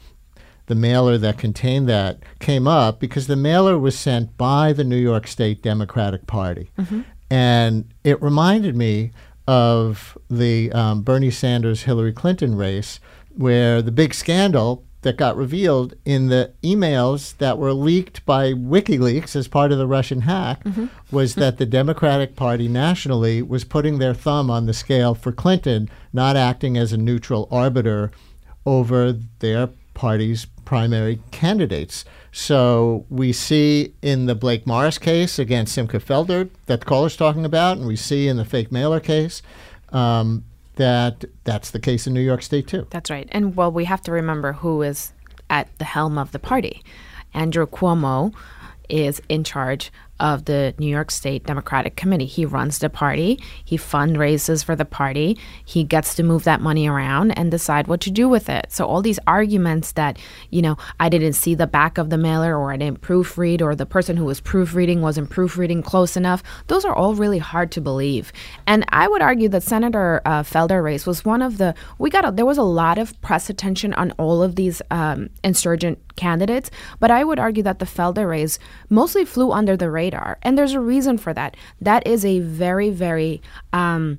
The 0.67 0.75
mailer 0.75 1.19
that 1.19 1.37
contained 1.37 1.87
that 1.91 2.21
came 2.41 2.67
up 2.67 3.01
because 3.01 3.27
the 3.27 3.37
mailer 3.37 3.79
was 3.79 3.99
sent 3.99 4.39
by 4.39 4.73
the 4.73 4.83
New 4.83 4.97
York 4.97 5.27
State 5.27 5.61
Democratic 5.63 6.27
Party. 6.27 6.71
And 7.31 7.93
it 8.03 8.23
reminded 8.23 8.75
me 8.75 9.11
of 9.47 10.17
the 10.31 10.73
um, 10.73 11.03
Bernie 11.03 11.31
Sanders 11.31 11.83
Hillary 11.83 12.15
Clinton 12.15 12.57
race, 12.57 12.99
where 13.37 13.83
the 13.83 13.93
big 13.93 14.15
scandal 14.15 14.87
that 15.05 15.17
got 15.17 15.37
revealed 15.37 15.95
in 16.05 16.27
the 16.29 16.53
emails 16.63 17.37
that 17.39 17.57
were 17.57 17.73
leaked 17.73 18.25
by 18.27 18.53
WikiLeaks 18.53 19.37
as 19.37 19.47
part 19.47 19.71
of 19.71 19.79
the 19.79 19.87
Russian 19.87 20.23
hack 20.23 20.63
was 21.11 21.37
that 21.37 21.59
the 21.59 21.67
Democratic 21.67 22.35
Party 22.35 22.67
nationally 22.69 23.41
was 23.41 23.65
putting 23.65 23.99
their 23.99 24.15
thumb 24.15 24.51
on 24.51 24.67
the 24.67 24.75
scale 24.75 25.15
for 25.15 25.31
Clinton, 25.31 25.89
not 26.13 26.37
acting 26.37 26.77
as 26.77 26.93
a 26.93 26.97
neutral 26.97 27.49
arbiter 27.51 28.11
over 28.67 29.13
their 29.39 29.69
party's 29.93 30.47
primary 30.65 31.21
candidates. 31.31 32.05
So 32.33 33.05
we 33.11 33.33
see 33.33 33.95
in 34.03 34.27
the 34.27 34.35
Blake 34.35 34.67
Morris 34.67 34.99
case 34.99 35.39
against 35.39 35.75
Simcha 35.75 36.01
Felder 36.01 36.49
that 36.67 36.81
the 36.81 36.87
caller's 36.87 37.17
talking 37.17 37.45
about, 37.45 37.77
and 37.77 37.87
we 37.87 37.97
see 37.97 38.27
in 38.27 38.37
the 38.37 38.45
fake 38.45 38.73
mailer 38.73 39.01
case 39.01 39.43
um, 39.91 40.45
that 40.77 41.25
that's 41.45 41.71
the 41.71 41.81
case 41.81 42.07
in 42.07 42.15
New 42.15 42.21
York 42.21 42.43
State 42.43 42.67
too. 42.67 42.87
That's 42.91 43.11
right. 43.11 43.29
And 43.33 43.57
well, 43.57 43.71
we 43.71 43.85
have 43.85 44.03
to 44.03 44.13
remember 44.13 44.55
who 44.55 44.83
is 44.83 45.13
at 45.51 45.69
the 45.79 45.85
helm 45.85 46.19
of 46.19 46.33
the 46.33 46.39
party. 46.39 46.83
Andrew 47.33 47.67
Cuomo 47.67 48.35
is 48.89 49.21
in 49.29 49.45
charge 49.45 49.93
of 50.21 50.45
the 50.45 50.75
New 50.79 50.87
York 50.87 51.11
State 51.11 51.45
Democratic 51.45 51.97
Committee. 51.97 52.27
He 52.27 52.45
runs 52.45 52.79
the 52.79 52.91
party, 52.91 53.41
he 53.65 53.77
fundraises 53.77 54.65
for 54.65 54.77
the 54.77 54.85
party, 54.85 55.39
he 55.65 55.85
gets 55.85 56.15
to 56.15 56.23
move 56.23 56.45
that 56.45 56.61
money 56.61 56.87
around 56.87 57.33
and 57.33 57.51
decide 57.51 57.87
what 57.87 58.01
to 58.03 58.11
do 58.11 58.29
with 58.29 58.49
it. 58.49 58.67
So 58.71 58.87
all 58.87 59.03
these 59.03 59.19
arguments 59.27 59.93
that, 59.93 60.19
you 60.51 60.63
know, 60.63 60.77
I 61.01 61.09
didn't 61.09 61.35
see 61.35 61.55
the 61.55 61.67
back 61.67 61.99
of 61.99 62.11
the 62.11 62.19
mailer 62.19 62.57
or 62.57 62.73
I 62.73 62.77
didn't 62.77 63.01
proofread 63.01 63.61
or 63.61 63.75
the 63.75 63.87
person 63.87 64.17
who 64.17 64.25
was 64.25 64.41
proofreading 64.41 65.01
wasn't 65.01 65.31
proofreading 65.31 65.83
close 65.83 66.17
enough, 66.17 66.43
those 66.69 66.85
are 66.85 66.95
all 66.95 67.15
really 67.15 67.39
hard 67.39 67.71
to 67.73 67.81
believe. 67.81 68.33
And 68.67 68.85
I 68.91 69.09
would 69.09 69.23
argue 69.23 69.49
that 69.49 69.63
Senator 69.63 70.23
uh, 70.25 70.43
Felder 70.43 70.83
race 70.83 71.07
was 71.07 71.25
one 71.25 71.43
of 71.43 71.59
the 71.59 71.75
we 71.99 72.11
got 72.11 72.27
a, 72.27 72.31
there 72.31 72.47
was 72.47 72.59
a 72.59 72.63
lot 72.63 72.99
of 72.99 73.21
press 73.21 73.51
attention 73.51 73.95
on 73.95 74.13
all 74.13 74.43
of 74.43 74.57
these 74.57 74.81
um, 74.91 75.31
insurgent 75.43 75.99
candidates, 76.17 76.71
but 77.01 77.11
I 77.11 77.25
would 77.25 77.39
argue 77.39 77.63
that 77.65 77.79
the 77.79 77.85
Felder 77.85 78.29
race 78.29 78.59
mostly 78.89 79.25
flew 79.25 79.53
under 79.53 79.77
the 79.77 79.91
radar, 79.91 80.39
and 80.43 80.57
there's 80.57 80.73
a 80.73 80.81
reason 80.81 81.19
for 81.19 81.33
that. 81.35 81.57
That 81.81 82.07
is 82.07 82.25
a 82.25 82.41
very 82.41 82.91
very 82.91 83.43
um, 83.73 84.19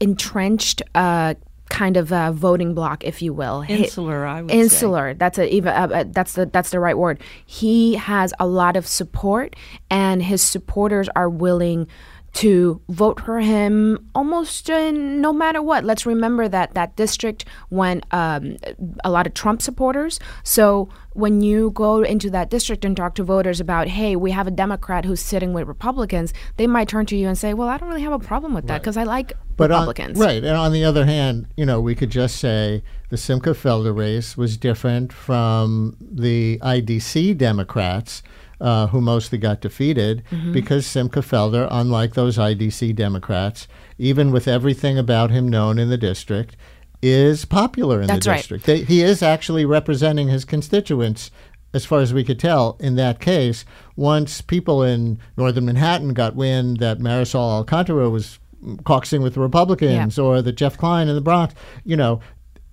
entrenched. 0.00 0.82
Uh, 0.94 1.34
kind 1.70 1.96
of 1.96 2.12
uh, 2.12 2.32
voting 2.32 2.74
block, 2.74 3.04
if 3.04 3.22
you 3.22 3.32
will, 3.32 3.64
Insular, 3.68 4.26
I 4.26 4.42
would 4.42 4.50
say. 4.50 4.58
insular. 4.58 5.14
That's 5.14 5.38
a 5.38 5.48
even 5.54 5.72
uh, 5.72 5.88
uh, 5.92 6.04
that's 6.08 6.32
the 6.32 6.46
that's 6.46 6.70
the 6.70 6.80
right 6.80 6.98
word. 6.98 7.20
He 7.46 7.94
has 7.94 8.34
a 8.40 8.46
lot 8.46 8.76
of 8.76 8.86
support, 8.86 9.54
and 9.88 10.22
his 10.22 10.42
supporters 10.42 11.08
are 11.14 11.30
willing 11.30 11.86
to 12.32 12.80
vote 12.88 13.20
for 13.20 13.40
him 13.40 14.08
almost 14.14 14.70
uh, 14.70 14.90
no 14.92 15.32
matter 15.32 15.60
what. 15.60 15.84
Let's 15.84 16.06
remember 16.06 16.46
that 16.48 16.74
that 16.74 16.94
district 16.96 17.44
went 17.70 18.06
um, 18.12 18.56
a 19.04 19.10
lot 19.10 19.26
of 19.26 19.34
Trump 19.34 19.60
supporters. 19.60 20.20
So 20.44 20.88
when 21.14 21.40
you 21.40 21.72
go 21.72 22.02
into 22.02 22.30
that 22.30 22.48
district 22.48 22.84
and 22.84 22.96
talk 22.96 23.16
to 23.16 23.24
voters 23.24 23.58
about, 23.58 23.88
hey, 23.88 24.14
we 24.14 24.30
have 24.30 24.46
a 24.46 24.50
Democrat 24.52 25.04
who's 25.04 25.20
sitting 25.20 25.52
with 25.52 25.66
Republicans, 25.66 26.32
they 26.56 26.68
might 26.68 26.88
turn 26.88 27.04
to 27.06 27.16
you 27.16 27.26
and 27.26 27.36
say, 27.36 27.52
well, 27.52 27.68
I 27.68 27.76
don't 27.78 27.88
really 27.88 28.02
have 28.02 28.12
a 28.12 28.18
problem 28.20 28.54
with 28.54 28.68
that 28.68 28.80
because 28.80 28.96
I 28.96 29.02
like 29.02 29.32
But 29.56 29.72
on- 29.72 29.80
Republicans. 29.80 30.16
right. 30.18 30.42
And 30.44 30.56
on 30.56 30.72
the 30.72 30.84
other 30.84 31.06
hand, 31.06 31.48
you 31.56 31.66
know, 31.66 31.80
we 31.80 31.96
could 31.96 32.10
just 32.10 32.36
say 32.36 32.84
the 33.08 33.16
Simcha 33.16 33.50
Felder 33.50 33.94
race 33.96 34.36
was 34.36 34.56
different 34.56 35.12
from 35.12 35.96
the 36.00 36.58
IDC 36.62 37.36
Democrats. 37.36 38.22
Uh, 38.60 38.88
who 38.88 39.00
mostly 39.00 39.38
got 39.38 39.62
defeated 39.62 40.22
Mm-hmm. 40.30 40.52
because 40.52 40.86
Simcha 40.86 41.20
Felder, 41.20 41.66
unlike 41.70 42.12
those 42.12 42.36
IDC 42.36 42.94
Democrats, 42.94 43.66
even 43.96 44.30
with 44.32 44.46
everything 44.46 44.98
about 44.98 45.30
him 45.30 45.48
known 45.48 45.78
in 45.78 45.88
the 45.88 45.96
district, 45.96 46.56
is 47.00 47.46
popular 47.46 48.02
in 48.02 48.06
That's 48.08 48.26
the 48.26 48.30
right. 48.32 48.36
district. 48.36 48.66
They, 48.66 48.82
he 48.82 49.00
is 49.02 49.22
actually 49.22 49.64
representing 49.64 50.28
his 50.28 50.44
constituents, 50.44 51.30
as 51.72 51.86
far 51.86 52.00
as 52.00 52.12
we 52.12 52.22
could 52.22 52.38
tell, 52.38 52.76
in 52.80 52.96
that 52.96 53.18
case. 53.18 53.64
Once 53.96 54.42
people 54.42 54.82
in 54.82 55.18
northern 55.38 55.64
Manhattan 55.64 56.12
got 56.12 56.36
wind 56.36 56.80
that 56.80 56.98
Marisol 56.98 57.40
Alcantara 57.40 58.10
was 58.10 58.38
caucusing 58.82 59.22
with 59.22 59.34
the 59.34 59.40
Republicans 59.40 60.18
or 60.18 60.42
that 60.42 60.52
Jeff 60.52 60.76
Klein 60.76 61.08
in 61.08 61.14
the 61.14 61.22
Bronx, 61.22 61.54
you 61.84 61.96
know, 61.96 62.20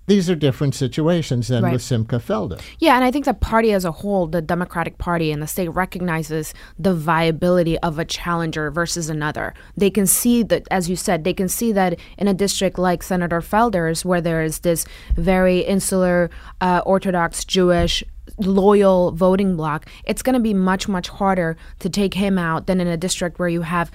these 0.08 0.28
are 0.28 0.34
different 0.34 0.74
situations 0.74 1.48
than 1.48 1.62
Right. 1.62 1.72
with 1.74 1.82
Simcha 1.82 2.16
Felder. 2.16 2.60
Yeah, 2.80 2.96
and 2.96 3.04
I 3.04 3.10
think 3.10 3.24
the 3.24 3.34
party 3.34 3.72
as 3.72 3.84
a 3.84 3.92
whole, 3.92 4.26
the 4.26 4.42
Democratic 4.42 4.98
Party 4.98 5.30
in 5.30 5.40
the 5.40 5.46
state, 5.46 5.68
recognizes 5.68 6.52
the 6.78 6.94
viability 6.94 7.78
of 7.78 7.98
a 7.98 8.04
challenger 8.04 8.70
versus 8.70 9.08
another. 9.08 9.54
They 9.76 9.90
can 9.90 10.06
see 10.06 10.42
that, 10.44 10.66
as 10.70 10.88
you 10.90 10.96
said, 10.96 11.24
they 11.24 11.34
can 11.34 11.48
see 11.48 11.70
that 11.72 11.98
in 12.16 12.26
a 12.26 12.34
district 12.34 12.78
like 12.78 13.02
Senator 13.02 13.40
Felder's, 13.40 14.04
where 14.04 14.20
there 14.20 14.42
is 14.42 14.60
this 14.60 14.84
very 15.16 15.60
insular, 15.60 16.30
uh, 16.60 16.80
Orthodox 16.84 17.44
Jewish 17.44 18.02
loyal 18.38 19.12
voting 19.12 19.56
bloc, 19.56 19.86
it's 20.04 20.22
going 20.22 20.34
to 20.34 20.40
be 20.40 20.54
much, 20.54 20.86
much 20.88 21.08
harder 21.08 21.56
to 21.78 21.88
take 21.88 22.14
him 22.14 22.38
out 22.38 22.66
than 22.66 22.80
in 22.80 22.86
a 22.86 22.96
district 22.96 23.38
where 23.38 23.48
you 23.48 23.62
have 23.62 23.90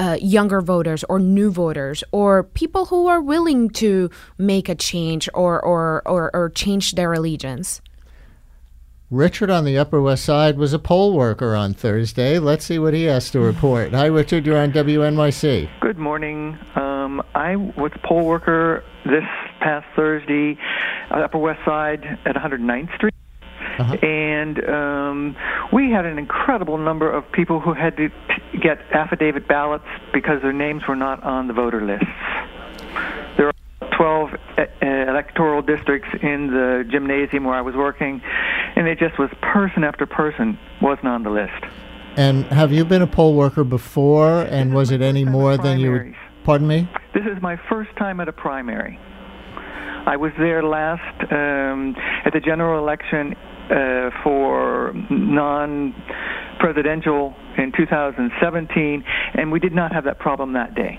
uh, 0.00 0.16
younger 0.20 0.62
voters 0.62 1.04
or 1.08 1.20
new 1.20 1.50
voters 1.50 2.02
or 2.10 2.42
people 2.42 2.86
who 2.86 3.06
are 3.06 3.20
willing 3.20 3.68
to 3.68 4.10
make 4.38 4.68
a 4.68 4.74
change 4.74 5.28
or, 5.34 5.60
or, 5.62 6.02
or, 6.08 6.34
or 6.34 6.48
change 6.48 6.92
their 6.92 7.12
allegiance. 7.12 7.82
Richard 9.10 9.50
on 9.50 9.64
the 9.64 9.76
Upper 9.76 10.00
West 10.00 10.24
Side 10.24 10.56
was 10.56 10.72
a 10.72 10.78
poll 10.78 11.14
worker 11.14 11.54
on 11.54 11.74
Thursday. 11.74 12.38
Let's 12.38 12.64
see 12.64 12.78
what 12.78 12.94
he 12.94 13.04
has 13.04 13.28
to 13.32 13.40
report. 13.40 13.92
Hi, 13.92 14.06
Richard. 14.06 14.46
You're 14.46 14.56
on 14.56 14.72
WNYC. 14.72 15.68
Good 15.80 15.98
morning. 15.98 16.56
Um, 16.76 17.20
I 17.34 17.56
was 17.56 17.90
a 17.94 18.06
poll 18.06 18.24
worker 18.24 18.84
this 19.04 19.24
past 19.60 19.84
Thursday, 19.96 20.56
uh, 21.10 21.24
Upper 21.24 21.38
West 21.38 21.58
Side 21.64 22.04
at 22.24 22.36
109th 22.36 22.94
Street. 22.94 23.14
And 24.02 24.68
um, 24.68 25.36
we 25.72 25.90
had 25.90 26.06
an 26.06 26.18
incredible 26.18 26.78
number 26.78 27.10
of 27.10 27.30
people 27.32 27.60
who 27.60 27.72
had 27.72 27.96
to 27.96 28.08
t- 28.08 28.58
get 28.62 28.78
affidavit 28.92 29.48
ballots 29.48 29.86
because 30.12 30.42
their 30.42 30.52
names 30.52 30.82
were 30.88 30.96
not 30.96 31.22
on 31.22 31.46
the 31.46 31.52
voter 31.52 31.84
lists. 31.84 32.06
There 33.36 33.48
are 33.48 33.52
12 33.96 34.30
uh, 34.58 34.86
electoral 35.10 35.62
districts 35.62 36.08
in 36.22 36.48
the 36.48 36.84
gymnasium 36.90 37.44
where 37.44 37.54
I 37.54 37.60
was 37.60 37.74
working, 37.74 38.20
and 38.76 38.86
it 38.88 38.98
just 38.98 39.18
was 39.18 39.30
person 39.40 39.84
after 39.84 40.06
person 40.06 40.58
wasn't 40.80 41.08
on 41.08 41.22
the 41.22 41.30
list. 41.30 41.64
And 42.16 42.44
have 42.46 42.72
you 42.72 42.84
been 42.84 43.02
a 43.02 43.06
poll 43.06 43.34
worker 43.34 43.64
before? 43.64 44.42
And 44.42 44.74
was 44.74 44.90
it 44.90 45.00
any 45.00 45.24
more 45.24 45.56
than 45.56 45.78
you 45.78 45.92
would? 45.92 46.14
Pardon 46.44 46.66
me? 46.66 46.88
This 47.14 47.24
is 47.24 47.40
my 47.40 47.56
first 47.68 47.94
time 47.96 48.20
at 48.20 48.28
a 48.28 48.32
primary. 48.32 48.98
I 50.06 50.16
was 50.16 50.32
there 50.38 50.62
last 50.62 51.32
um, 51.32 51.94
at 52.24 52.32
the 52.32 52.40
general 52.40 52.78
election 52.78 53.34
uh, 53.70 54.10
for 54.22 54.92
non 55.10 55.94
presidential 56.58 57.34
in 57.56 57.72
2017, 57.76 59.04
and 59.34 59.52
we 59.52 59.60
did 59.60 59.72
not 59.72 59.92
have 59.92 60.04
that 60.04 60.18
problem 60.18 60.52
that 60.54 60.74
day. 60.74 60.98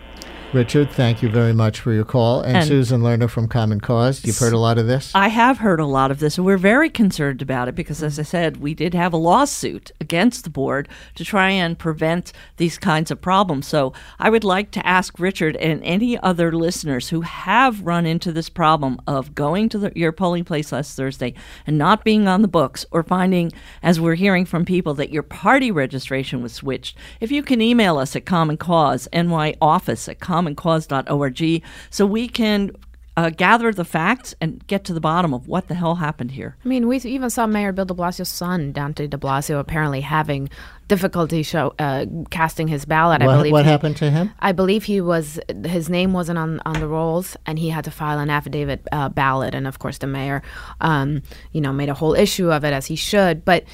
Richard, 0.53 0.91
thank 0.91 1.21
you 1.23 1.29
very 1.29 1.53
much 1.53 1.79
for 1.79 1.93
your 1.93 2.03
call. 2.03 2.41
And, 2.41 2.57
And- 2.57 2.67
Susan 2.67 3.01
Lerner 3.01 3.29
from 3.29 3.47
Common 3.47 3.79
Cause. 3.79 4.25
You've 4.25 4.37
heard 4.37 4.51
a 4.51 4.57
lot 4.57 4.77
of 4.77 4.85
this? 4.85 5.09
I 5.15 5.29
have 5.29 5.59
heard 5.59 5.79
a 5.79 5.85
lot 5.85 6.11
of 6.11 6.19
this, 6.19 6.37
and 6.37 6.45
we're 6.45 6.57
very 6.57 6.89
concerned 6.89 7.41
about 7.41 7.69
it 7.69 7.75
because, 7.75 8.03
as 8.03 8.19
I 8.19 8.23
said, 8.23 8.57
we 8.57 8.73
did 8.73 8.93
have 8.93 9.13
a 9.13 9.17
lawsuit 9.17 9.91
against 10.01 10.43
the 10.43 10.49
board 10.49 10.89
to 11.15 11.23
try 11.23 11.51
and 11.51 11.79
prevent 11.79 12.33
these 12.57 12.77
kinds 12.77 13.11
of 13.11 13.21
problems. 13.21 13.65
So 13.65 13.93
I 14.19 14.29
would 14.29 14.43
like 14.43 14.71
to 14.71 14.85
ask 14.85 15.17
Richard 15.19 15.55
and 15.55 15.81
any 15.85 16.17
other 16.17 16.51
listeners 16.51 17.09
who 17.09 17.21
have 17.21 17.85
run 17.85 18.05
into 18.05 18.33
this 18.33 18.49
problem 18.49 18.99
of 19.07 19.33
going 19.33 19.69
to 19.69 19.77
the, 19.77 19.93
your 19.95 20.11
polling 20.11 20.43
place 20.43 20.73
last 20.73 20.97
Thursday 20.97 21.33
and 21.65 21.77
not 21.77 22.03
being 22.03 22.27
on 22.27 22.41
the 22.41 22.49
books, 22.49 22.85
or 22.91 23.03
finding, 23.03 23.53
as 23.81 24.01
we're 24.01 24.15
hearing 24.15 24.45
from 24.45 24.65
people, 24.65 24.93
that 24.95 25.11
your 25.13 25.23
party 25.23 25.71
registration 25.71 26.43
was 26.43 26.51
switched, 26.51 26.97
if 27.21 27.31
you 27.31 27.41
can 27.41 27.61
email 27.61 27.97
us 27.97 28.17
at 28.17 28.25
Common 28.25 28.57
Cause, 28.57 29.07
NY 29.13 29.55
office 29.61 30.09
at 30.09 30.19
commoncause.org, 30.45 31.63
so 31.89 32.05
we 32.05 32.27
can 32.27 32.71
uh, 33.17 33.29
gather 33.29 33.71
the 33.73 33.83
facts 33.83 34.33
and 34.39 34.65
get 34.67 34.85
to 34.85 34.93
the 34.93 35.01
bottom 35.01 35.33
of 35.33 35.47
what 35.47 35.67
the 35.67 35.75
hell 35.75 35.95
happened 35.95 36.31
here. 36.31 36.55
I 36.63 36.67
mean, 36.67 36.87
we 36.87 36.97
even 36.97 37.29
saw 37.29 37.45
Mayor 37.45 37.73
Bill 37.73 37.85
de 37.85 37.93
Blasio's 37.93 38.29
son, 38.29 38.71
Dante 38.71 39.07
de 39.07 39.17
Blasio, 39.17 39.59
apparently 39.59 39.99
having 40.01 40.49
difficulty 40.87 41.43
show 41.43 41.73
uh, 41.77 42.05
casting 42.29 42.67
his 42.69 42.85
ballot. 42.85 43.21
I 43.21 43.25
What, 43.27 43.37
believe 43.37 43.51
what 43.51 43.65
he- 43.65 43.71
happened 43.71 43.97
to 43.97 44.09
him? 44.09 44.31
I 44.39 44.53
believe 44.53 44.85
he 44.85 45.01
was 45.01 45.39
his 45.65 45.89
name 45.89 46.13
wasn't 46.13 46.37
on 46.37 46.61
on 46.65 46.79
the 46.79 46.87
rolls, 46.87 47.35
and 47.45 47.59
he 47.59 47.69
had 47.69 47.83
to 47.85 47.91
file 47.91 48.17
an 48.19 48.29
affidavit 48.29 48.87
uh, 48.93 49.09
ballot. 49.09 49.53
And 49.53 49.67
of 49.67 49.79
course, 49.79 49.97
the 49.97 50.07
mayor, 50.07 50.41
um, 50.79 51.21
you 51.51 51.59
know, 51.59 51.73
made 51.73 51.89
a 51.89 51.93
whole 51.93 52.13
issue 52.13 52.49
of 52.51 52.63
it 52.63 52.71
as 52.73 52.85
he 52.85 52.95
should. 52.95 53.43
But 53.43 53.65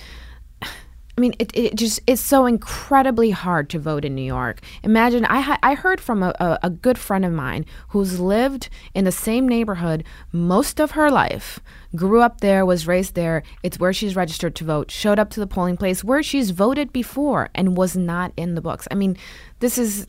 I 1.18 1.22
mean, 1.22 1.34
it, 1.40 1.52
it 1.56 1.76
just 1.76 2.00
it's 2.06 2.22
so 2.22 2.46
incredibly 2.46 3.32
hard 3.32 3.72
to 3.72 3.80
vote 3.80 4.06
in 4.06 4.14
New 4.14 4.22
York. 4.22 4.62
Imagine 4.84 5.26
I 5.26 5.58
I 5.64 5.74
heard 5.74 6.00
from 6.00 6.22
a, 6.22 6.60
a, 6.62 6.70
good 6.70 7.00
friend 7.00 7.26
of 7.26 7.34
mine 7.34 7.66
who's 7.90 8.20
lived 8.20 8.70
in 8.94 9.06
the 9.06 9.12
same 9.12 9.48
neighborhood 9.48 10.04
most 10.32 10.80
of 10.80 10.92
her 10.92 11.10
life, 11.10 11.60
grew 11.96 12.22
up 12.22 12.42
there, 12.42 12.68
was 12.68 12.86
raised 12.86 13.16
there. 13.16 13.42
It's 13.64 13.80
where 13.80 13.94
she's 13.94 14.16
registered 14.16 14.54
to 14.58 14.64
vote. 14.64 14.92
Showed 14.92 15.18
up 15.18 15.32
to 15.32 15.40
the 15.40 15.48
polling 15.48 15.76
place 15.76 16.04
where 16.04 16.22
she's 16.22 16.52
voted 16.52 16.94
before 16.94 17.50
and 17.56 17.76
was 17.76 17.98
not 17.98 18.32
in 18.38 18.54
the 18.54 18.62
books. 18.62 18.88
I 18.92 18.94
mean, 18.94 19.18
this 19.60 19.80
is 19.80 20.06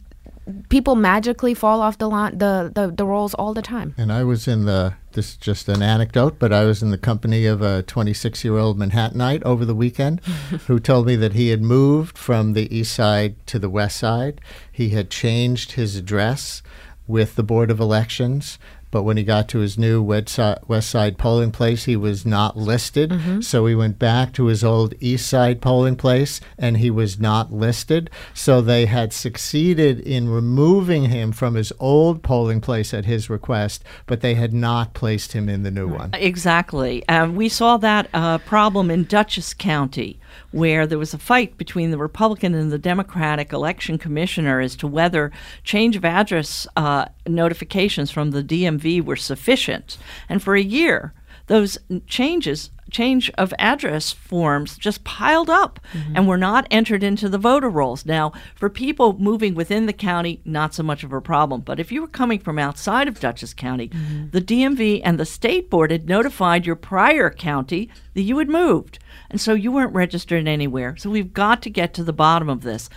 people 0.68 0.94
magically 0.94 1.54
fall 1.54 1.80
off 1.80 1.96
the 1.96 2.08
line, 2.08 2.36
the, 2.36 2.70
the 2.74 2.92
the 2.94 3.06
rolls 3.06 3.32
all 3.32 3.54
the 3.54 3.62
time. 3.62 3.94
And 3.96 4.12
I 4.12 4.24
was 4.24 4.46
in 4.46 4.66
the, 4.66 4.94
this 5.18 5.30
is 5.30 5.36
just 5.36 5.68
an 5.68 5.82
anecdote, 5.82 6.38
but 6.38 6.52
I 6.52 6.64
was 6.64 6.80
in 6.80 6.92
the 6.92 6.96
company 6.96 7.44
of 7.44 7.60
a 7.60 7.82
26 7.82 8.44
year 8.44 8.56
old 8.56 8.78
Manhattanite 8.78 9.42
over 9.42 9.64
the 9.64 9.74
weekend 9.74 10.20
who 10.68 10.78
told 10.78 11.08
me 11.08 11.16
that 11.16 11.32
he 11.32 11.48
had 11.48 11.60
moved 11.60 12.16
from 12.16 12.52
the 12.52 12.72
east 12.72 12.94
side 12.94 13.34
to 13.48 13.58
the 13.58 13.68
west 13.68 13.96
side. 13.96 14.40
He 14.70 14.90
had 14.90 15.10
changed 15.10 15.72
his 15.72 15.96
address 15.96 16.62
with 17.08 17.34
the 17.34 17.42
Board 17.42 17.72
of 17.72 17.80
Elections. 17.80 18.60
But 18.90 19.02
when 19.02 19.16
he 19.16 19.24
got 19.24 19.48
to 19.48 19.58
his 19.58 19.76
new 19.78 20.02
west 20.02 20.30
side, 20.30 20.58
west 20.66 20.88
side 20.90 21.18
polling 21.18 21.52
place, 21.52 21.84
he 21.84 21.96
was 21.96 22.24
not 22.24 22.56
listed. 22.56 23.12
So 23.44 23.66
he 23.66 23.74
went 23.74 23.98
back 23.98 24.32
to 24.34 24.46
his 24.46 24.64
old 24.64 24.94
east 25.00 25.26
side 25.28 25.60
polling 25.60 25.96
place 25.96 26.40
and 26.58 26.78
he 26.78 26.90
was 26.90 27.18
not 27.20 27.52
listed. 27.52 28.10
So 28.34 28.60
they 28.60 28.86
had 28.86 29.12
succeeded 29.12 30.00
in 30.00 30.28
removing 30.28 31.04
him 31.06 31.32
from 31.32 31.54
his 31.54 31.72
old 31.78 32.22
polling 32.22 32.60
place 32.60 32.94
at 32.94 33.04
his 33.04 33.28
request, 33.28 33.84
but 34.06 34.20
they 34.20 34.34
had 34.34 34.52
not 34.54 34.94
placed 34.94 35.32
him 35.32 35.48
in 35.48 35.62
the 35.62 35.70
new 35.70 35.88
one. 35.88 36.10
Exactly. 36.14 37.06
Um, 37.08 37.36
we 37.36 37.48
saw 37.48 37.76
that 37.78 38.08
uh, 38.14 38.38
problem 38.38 38.90
in 38.90 39.04
Dutchess 39.04 39.54
County, 39.54 40.18
where 40.58 40.86
there 40.86 40.98
was 40.98 41.14
a 41.14 41.18
fight 41.18 41.56
between 41.56 41.92
the 41.92 41.96
Republican 41.96 42.52
and 42.52 42.72
the 42.72 42.78
Democratic 42.78 43.52
election 43.52 43.96
commissioner 43.96 44.60
as 44.60 44.74
to 44.76 44.86
whether 44.88 45.30
change 45.62 45.94
of 45.94 46.04
address 46.04 46.66
uh, 46.76 47.06
notifications 47.26 48.10
from 48.10 48.32
the 48.32 48.42
DMV 48.42 49.02
were 49.02 49.16
sufficient. 49.16 49.96
And 50.28 50.42
for 50.42 50.56
a 50.56 50.62
year, 50.62 51.14
those 51.48 51.78
changes 52.06 52.70
change 52.90 53.30
of 53.36 53.52
address 53.58 54.12
forms 54.12 54.76
just 54.76 55.04
piled 55.04 55.50
up 55.50 55.80
mm-hmm. 55.92 56.16
and 56.16 56.26
were 56.26 56.38
not 56.38 56.66
entered 56.70 57.02
into 57.02 57.28
the 57.28 57.38
voter 57.38 57.68
rolls. 57.68 58.06
Now, 58.06 58.32
for 58.54 58.70
people 58.70 59.18
moving 59.18 59.54
within 59.54 59.86
the 59.86 59.92
county, 59.92 60.40
not 60.44 60.74
so 60.74 60.82
much 60.82 61.04
of 61.04 61.12
a 61.12 61.20
problem. 61.20 61.60
But 61.60 61.80
if 61.80 61.92
you 61.92 62.00
were 62.00 62.08
coming 62.08 62.38
from 62.38 62.58
outside 62.58 63.08
of 63.08 63.20
Dutchess 63.20 63.54
County, 63.54 63.88
mm-hmm. 63.88 64.30
the 64.30 64.40
DMV 64.40 65.02
and 65.04 65.18
the 65.18 65.26
state 65.26 65.70
board 65.70 65.90
had 65.90 66.08
notified 66.08 66.66
your 66.66 66.76
prior 66.76 67.30
county 67.30 67.90
that 68.14 68.22
you 68.22 68.38
had 68.38 68.48
moved. 68.48 68.98
And 69.30 69.40
so 69.40 69.54
you 69.54 69.70
weren't 69.70 69.94
registered 69.94 70.48
anywhere. 70.48 70.96
So 70.96 71.10
we've 71.10 71.34
got 71.34 71.62
to 71.62 71.70
get 71.70 71.94
to 71.94 72.04
the 72.04 72.12
bottom 72.12 72.48
of 72.48 72.62
this. 72.62 72.88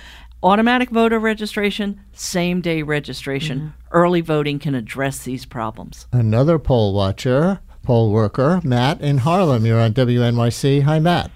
Automatic 0.43 0.89
voter 0.89 1.19
registration, 1.19 2.01
same 2.13 2.61
day 2.61 2.81
registration. 2.81 3.59
Mm-hmm. 3.59 3.67
Early 3.91 4.21
voting 4.21 4.57
can 4.57 4.73
address 4.73 5.19
these 5.19 5.45
problems. 5.45 6.07
Another 6.11 6.57
poll 6.57 6.95
watcher, 6.95 7.59
poll 7.83 8.11
worker, 8.11 8.61
Matt 8.63 9.01
in 9.01 9.19
Harlem. 9.19 9.65
You're 9.65 9.79
on 9.79 9.93
WNYC. 9.93 10.83
Hi, 10.83 10.99
Matt. 10.99 11.31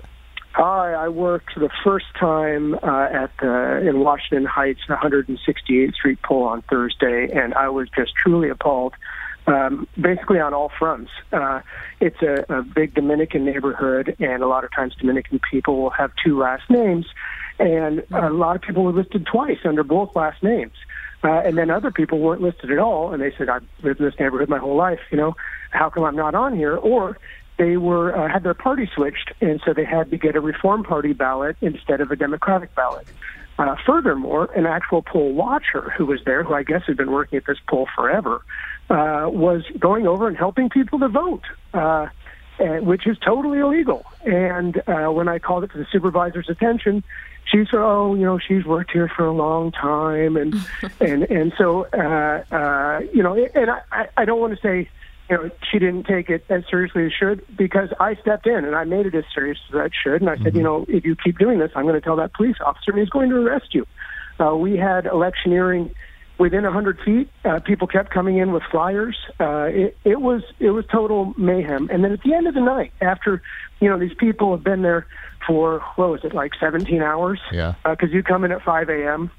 Hi, 0.53 0.93
I 0.93 1.09
worked 1.09 1.55
the 1.55 1.69
first 1.83 2.05
time 2.17 2.75
uh, 2.75 3.07
at 3.11 3.29
the, 3.41 3.85
in 3.85 3.99
Washington 3.99 4.45
Heights, 4.45 4.79
168th 4.87 5.93
Street 5.93 6.19
poll 6.23 6.43
on 6.43 6.61
Thursday, 6.61 7.29
and 7.33 7.53
I 7.55 7.67
was 7.67 7.89
just 7.89 8.13
truly 8.15 8.49
appalled. 8.49 8.93
Um, 9.47 9.87
basically 10.01 10.39
on 10.39 10.55
all 10.55 10.71
fronts. 10.79 11.11
Uh, 11.31 11.61
it's 11.99 12.19
a, 12.23 12.45
a 12.49 12.63
big 12.63 12.95
Dominican 12.95 13.45
neighborhood, 13.45 14.15
and 14.19 14.41
a 14.41 14.47
lot 14.47 14.63
of 14.63 14.71
times 14.73 14.95
Dominican 14.95 15.39
people 15.51 15.79
will 15.79 15.91
have 15.91 16.11
two 16.25 16.39
last 16.39 16.63
names, 16.67 17.05
and 17.59 18.03
a 18.11 18.29
lot 18.29 18.55
of 18.55 18.61
people 18.61 18.83
were 18.83 18.91
listed 18.91 19.25
twice 19.25 19.59
under 19.63 19.83
both 19.83 20.15
last 20.15 20.41
names. 20.43 20.73
Uh, 21.23 21.41
and 21.43 21.57
then 21.57 21.71
other 21.71 21.89
people 21.89 22.19
weren't 22.19 22.41
listed 22.41 22.71
at 22.71 22.77
all, 22.77 23.11
and 23.11 23.21
they 23.21 23.31
said, 23.35 23.49
"I've 23.49 23.63
lived 23.81 23.99
in 23.99 24.05
this 24.05 24.19
neighborhood 24.19 24.47
my 24.47 24.59
whole 24.59 24.75
life. 24.75 24.99
You 25.09 25.17
know, 25.17 25.35
how 25.71 25.89
come 25.89 26.03
I'm 26.03 26.15
not 26.15 26.35
on 26.35 26.55
here?" 26.55 26.75
Or 26.75 27.17
they 27.57 27.77
were 27.77 28.15
uh, 28.15 28.29
had 28.31 28.43
their 28.43 28.53
party 28.53 28.89
switched, 28.93 29.31
and 29.41 29.61
so 29.65 29.73
they 29.73 29.85
had 29.85 30.11
to 30.11 30.17
get 30.17 30.35
a 30.35 30.41
Reform 30.41 30.83
Party 30.83 31.13
ballot 31.13 31.55
instead 31.61 32.01
of 32.01 32.11
a 32.11 32.15
Democratic 32.15 32.75
ballot. 32.75 33.07
Uh, 33.57 33.75
furthermore, 33.85 34.49
an 34.55 34.65
actual 34.65 35.01
poll 35.01 35.33
watcher 35.33 35.89
who 35.97 36.05
was 36.05 36.19
there, 36.25 36.43
who 36.43 36.53
I 36.53 36.63
guess 36.63 36.83
had 36.85 36.97
been 36.97 37.11
working 37.11 37.37
at 37.37 37.45
this 37.45 37.57
poll 37.67 37.87
forever, 37.95 38.41
uh, 38.89 39.29
was 39.31 39.63
going 39.79 40.07
over 40.07 40.27
and 40.27 40.35
helping 40.37 40.69
people 40.69 40.99
to 40.99 41.07
vote, 41.07 41.43
uh, 41.73 42.07
and, 42.59 42.85
which 42.85 43.07
is 43.07 43.17
totally 43.19 43.59
illegal. 43.59 44.05
And 44.23 44.81
uh, 44.87 45.07
when 45.07 45.27
I 45.27 45.39
called 45.39 45.63
it 45.63 45.71
to 45.71 45.77
the 45.77 45.87
supervisor's 45.91 46.49
attention, 46.49 47.03
she 47.51 47.65
said, 47.65 47.79
"Oh, 47.79 48.15
you 48.15 48.23
know, 48.23 48.39
she's 48.39 48.65
worked 48.65 48.91
here 48.91 49.11
for 49.15 49.25
a 49.25 49.33
long 49.33 49.71
time," 49.71 50.35
and 50.37 50.55
and 50.99 51.23
and 51.23 51.53
so 51.57 51.85
uh, 51.93 52.43
uh, 52.53 52.99
you 53.13 53.23
know, 53.23 53.35
and 53.35 53.69
I 53.91 54.07
I 54.17 54.25
don't 54.25 54.39
want 54.39 54.55
to 54.55 54.61
say 54.61 54.89
you 55.29 55.37
know, 55.37 55.49
she 55.71 55.79
didn't 55.79 56.03
take 56.03 56.29
it 56.29 56.45
as 56.49 56.63
seriously 56.69 57.05
as 57.05 57.11
should 57.11 57.43
because 57.57 57.89
I 57.99 58.15
stepped 58.15 58.45
in 58.45 58.63
and 58.63 58.75
I 58.75 58.83
made 58.83 59.07
it 59.07 59.15
as 59.15 59.23
serious 59.33 59.57
as 59.69 59.75
I 59.75 59.89
should. 60.03 60.21
And 60.21 60.29
I 60.29 60.37
said, 60.37 60.55
you 60.55 60.61
know, 60.61 60.85
if 60.87 61.03
you 61.03 61.15
keep 61.15 61.39
doing 61.39 61.57
this, 61.57 61.71
I'm 61.75 61.83
going 61.83 61.95
to 61.95 62.01
tell 62.01 62.17
that 62.17 62.33
police 62.33 62.57
officer 62.63 62.91
and 62.91 62.99
he's 62.99 63.09
going 63.09 63.31
to 63.31 63.37
arrest 63.37 63.73
you. 63.73 63.87
Uh, 64.39 64.55
we 64.55 64.77
had 64.77 65.07
electioneering 65.07 65.95
within 66.37 66.59
a 66.65 66.69
100 66.69 66.99
feet. 67.03 67.29
Uh, 67.43 67.59
people 67.59 67.87
kept 67.87 68.11
coming 68.11 68.37
in 68.37 68.51
with 68.51 68.63
flyers. 68.71 69.17
Uh, 69.39 69.69
it, 69.71 69.97
it 70.03 70.21
was 70.21 70.41
it 70.59 70.71
was 70.71 70.85
total 70.91 71.33
mayhem. 71.37 71.89
And 71.91 72.03
then 72.03 72.11
at 72.11 72.21
the 72.23 72.33
end 72.33 72.47
of 72.47 72.53
the 72.53 72.61
night, 72.61 72.93
after 73.01 73.41
you 73.79 73.89
know 73.89 73.99
these 73.99 74.15
people 74.17 74.51
have 74.51 74.63
been 74.63 74.81
there 74.81 75.07
for 75.47 75.81
what 75.95 76.09
was 76.09 76.21
it 76.23 76.33
like 76.33 76.51
17 76.59 77.01
hours? 77.01 77.39
Yeah. 77.51 77.75
Because 77.83 78.11
you 78.11 78.23
come 78.23 78.43
in 78.43 78.51
at 78.51 78.63
5 78.63 78.89
a.m. 78.89 79.29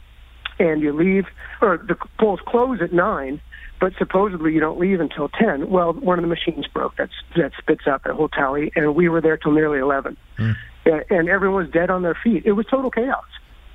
and 0.58 0.80
you 0.80 0.92
leave, 0.92 1.24
or 1.60 1.78
the 1.78 1.96
polls 2.18 2.40
close 2.46 2.80
at 2.80 2.92
nine 2.92 3.40
but 3.80 3.92
supposedly 3.98 4.52
you 4.52 4.60
don't 4.60 4.78
leave 4.78 5.00
until 5.00 5.28
10. 5.28 5.68
Well, 5.68 5.92
one 5.92 6.18
of 6.18 6.22
the 6.22 6.28
machines 6.28 6.66
broke 6.66 6.96
that's, 6.96 7.12
that 7.36 7.52
spits 7.58 7.86
out 7.86 8.04
that 8.04 8.14
whole 8.14 8.28
tally, 8.28 8.72
and 8.74 8.94
we 8.94 9.08
were 9.08 9.20
there 9.20 9.36
till 9.36 9.52
nearly 9.52 9.78
11. 9.78 10.16
Mm. 10.38 10.56
And 11.10 11.28
everyone 11.28 11.64
was 11.64 11.72
dead 11.72 11.90
on 11.90 12.02
their 12.02 12.16
feet. 12.22 12.44
It 12.46 12.52
was 12.52 12.66
total 12.66 12.90
chaos. 12.90 13.24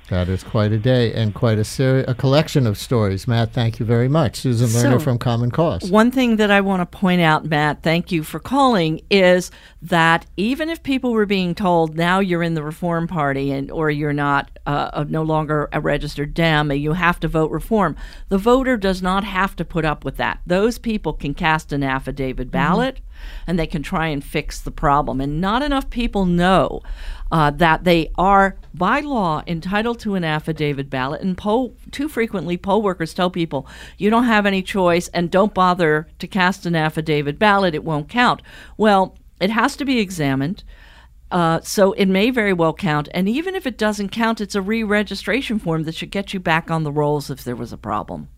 That 0.08 0.28
is 0.28 0.42
quite 0.42 0.72
a 0.72 0.78
day 0.78 1.12
and 1.12 1.34
quite 1.34 1.58
a 1.58 1.64
seri- 1.64 2.04
a 2.04 2.14
collection 2.14 2.66
of 2.66 2.76
stories. 2.76 3.26
Matt, 3.26 3.52
thank 3.52 3.78
you 3.78 3.86
very 3.86 4.08
much. 4.08 4.36
Susan 4.36 4.68
Lerner 4.68 4.94
so, 4.94 4.98
from 4.98 5.18
Common 5.18 5.50
Cause. 5.50 5.90
One 5.90 6.10
thing 6.10 6.36
that 6.36 6.50
I 6.50 6.60
want 6.60 6.80
to 6.80 6.98
point 6.98 7.22
out, 7.22 7.46
Matt, 7.46 7.82
thank 7.82 8.12
you 8.12 8.22
for 8.22 8.38
calling, 8.38 9.00
is 9.10 9.50
that 9.80 10.26
even 10.36 10.68
if 10.68 10.82
people 10.82 11.12
were 11.12 11.24
being 11.24 11.54
told 11.54 11.96
now 11.96 12.20
you're 12.20 12.42
in 12.42 12.54
the 12.54 12.62
Reform 12.62 13.06
Party 13.06 13.52
and 13.52 13.70
or 13.70 13.90
you're 13.90 14.12
not 14.12 14.50
uh, 14.66 15.04
no 15.08 15.22
longer 15.22 15.68
a 15.72 15.80
registered 15.80 16.34
Dem, 16.34 16.70
you 16.72 16.92
have 16.92 17.18
to 17.20 17.28
vote 17.28 17.50
Reform, 17.50 17.96
the 18.28 18.38
voter 18.38 18.76
does 18.76 19.02
not 19.02 19.24
have 19.24 19.56
to 19.56 19.64
put 19.64 19.84
up 19.84 20.04
with 20.04 20.16
that. 20.16 20.40
Those 20.46 20.78
people 20.78 21.12
can 21.12 21.32
cast 21.32 21.72
an 21.72 21.82
affidavit 21.82 22.48
mm-hmm. 22.48 22.52
ballot. 22.52 22.96
Mm-hmm 22.96 23.11
and 23.46 23.58
they 23.58 23.66
can 23.66 23.82
try 23.82 24.08
and 24.08 24.24
fix 24.24 24.60
the 24.60 24.70
problem. 24.70 25.20
And 25.20 25.40
not 25.40 25.62
enough 25.62 25.90
people 25.90 26.26
know 26.26 26.82
uh, 27.30 27.50
that 27.50 27.84
they 27.84 28.10
are, 28.16 28.56
by 28.74 29.00
law, 29.00 29.42
entitled 29.46 29.98
to 30.00 30.14
an 30.14 30.24
affidavit 30.24 30.90
ballot. 30.90 31.22
And 31.22 31.36
poll, 31.36 31.74
too 31.90 32.08
frequently, 32.08 32.56
poll 32.56 32.82
workers 32.82 33.14
tell 33.14 33.30
people, 33.30 33.66
you 33.96 34.10
don't 34.10 34.24
have 34.24 34.46
any 34.46 34.62
choice 34.62 35.08
and 35.08 35.30
don't 35.30 35.54
bother 35.54 36.08
to 36.18 36.26
cast 36.26 36.66
an 36.66 36.76
affidavit 36.76 37.38
ballot, 37.38 37.74
it 37.74 37.84
won't 37.84 38.08
count. 38.08 38.42
Well, 38.76 39.16
it 39.40 39.50
has 39.50 39.76
to 39.76 39.84
be 39.84 39.98
examined. 39.98 40.62
Uh, 41.30 41.62
so 41.62 41.92
it 41.92 42.06
may 42.06 42.28
very 42.28 42.52
well 42.52 42.74
count. 42.74 43.08
And 43.14 43.26
even 43.26 43.54
if 43.54 43.66
it 43.66 43.78
doesn't 43.78 44.10
count, 44.10 44.42
it's 44.42 44.54
a 44.54 44.60
re 44.60 44.82
registration 44.82 45.58
form 45.58 45.84
that 45.84 45.94
should 45.94 46.10
get 46.10 46.34
you 46.34 46.40
back 46.40 46.70
on 46.70 46.82
the 46.82 46.92
rolls 46.92 47.30
if 47.30 47.42
there 47.42 47.56
was 47.56 47.72
a 47.72 47.78
problem. 47.78 48.28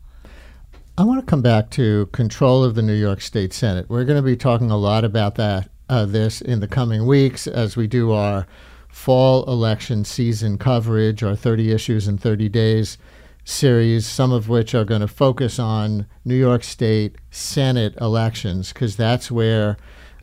I 0.96 1.02
want 1.02 1.18
to 1.18 1.26
come 1.26 1.42
back 1.42 1.70
to 1.70 2.06
control 2.12 2.62
of 2.62 2.76
the 2.76 2.82
New 2.82 2.94
York 2.94 3.20
State 3.20 3.52
Senate. 3.52 3.86
We're 3.88 4.04
going 4.04 4.16
to 4.16 4.22
be 4.22 4.36
talking 4.36 4.70
a 4.70 4.76
lot 4.76 5.04
about 5.04 5.34
that 5.34 5.68
uh, 5.88 6.04
this 6.04 6.40
in 6.40 6.60
the 6.60 6.68
coming 6.68 7.04
weeks 7.04 7.48
as 7.48 7.76
we 7.76 7.88
do 7.88 8.12
our 8.12 8.46
fall 8.88 9.44
election 9.50 10.04
season 10.04 10.56
coverage, 10.56 11.24
our 11.24 11.34
30 11.34 11.72
issues 11.72 12.06
in 12.06 12.16
30 12.16 12.48
days 12.48 12.96
series, 13.42 14.06
some 14.06 14.30
of 14.30 14.48
which 14.48 14.72
are 14.72 14.84
going 14.84 15.00
to 15.00 15.08
focus 15.08 15.58
on 15.58 16.06
New 16.24 16.36
York 16.36 16.62
State 16.62 17.16
Senate 17.28 17.96
elections 18.00 18.72
because 18.72 18.94
that's 18.94 19.32
where 19.32 19.76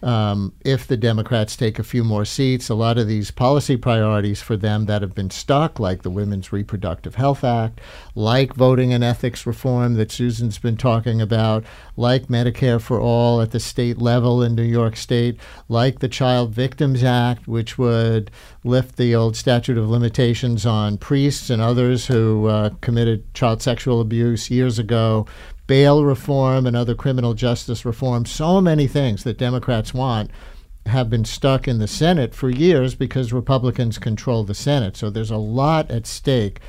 um, 0.03 0.53
if 0.65 0.87
the 0.87 0.97
Democrats 0.97 1.55
take 1.55 1.77
a 1.77 1.83
few 1.83 2.03
more 2.03 2.25
seats, 2.25 2.69
a 2.69 2.75
lot 2.75 2.97
of 2.97 3.07
these 3.07 3.29
policy 3.29 3.77
priorities 3.77 4.41
for 4.41 4.57
them 4.57 4.85
that 4.85 5.01
have 5.01 5.13
been 5.13 5.29
stuck, 5.29 5.79
like 5.79 6.01
the 6.01 6.09
Women's 6.09 6.51
Reproductive 6.51 7.15
Health 7.15 7.43
Act, 7.43 7.79
like 8.15 8.55
voting 8.55 8.93
and 8.93 9.03
ethics 9.03 9.45
reform 9.45 9.93
that 9.95 10.11
Susan's 10.11 10.57
been 10.57 10.77
talking 10.77 11.21
about, 11.21 11.63
like 11.95 12.27
Medicare 12.27 12.81
for 12.81 12.99
All 12.99 13.41
at 13.41 13.51
the 13.51 13.59
state 13.59 13.99
level 13.99 14.41
in 14.41 14.55
New 14.55 14.63
York 14.63 14.95
State, 14.95 15.39
like 15.69 15.99
the 15.99 16.09
Child 16.09 16.51
Victims 16.51 17.03
Act, 17.03 17.47
which 17.47 17.77
would 17.77 18.31
lift 18.63 18.97
the 18.97 19.13
old 19.13 19.35
statute 19.35 19.77
of 19.77 19.89
limitations 19.89 20.65
on 20.65 20.97
priests 20.97 21.49
and 21.49 21.61
others 21.61 22.07
who 22.07 22.47
uh, 22.47 22.71
committed 22.81 23.31
child 23.33 23.61
sexual 23.61 24.01
abuse 24.01 24.49
years 24.49 24.79
ago 24.79 25.25
bail 25.71 26.03
reform 26.03 26.67
and 26.67 26.75
other 26.75 26.93
criminal 26.93 27.33
justice 27.33 27.85
reform, 27.85 28.25
so 28.25 28.59
many 28.59 28.87
things 28.87 29.23
that 29.23 29.37
Democrats 29.37 29.93
want 29.93 30.29
have 30.85 31.09
been 31.09 31.23
stuck 31.23 31.65
in 31.65 31.79
the 31.79 31.87
Senate 31.87 32.35
for 32.35 32.49
years 32.49 32.93
because 32.93 33.31
Republicans 33.31 33.97
control 33.97 34.43
the 34.43 34.53
Senate. 34.53 34.97
So 34.97 35.09
there's 35.09 35.31
a 35.31 35.37
lot 35.37 35.89
at 35.89 36.05
stake 36.05 36.59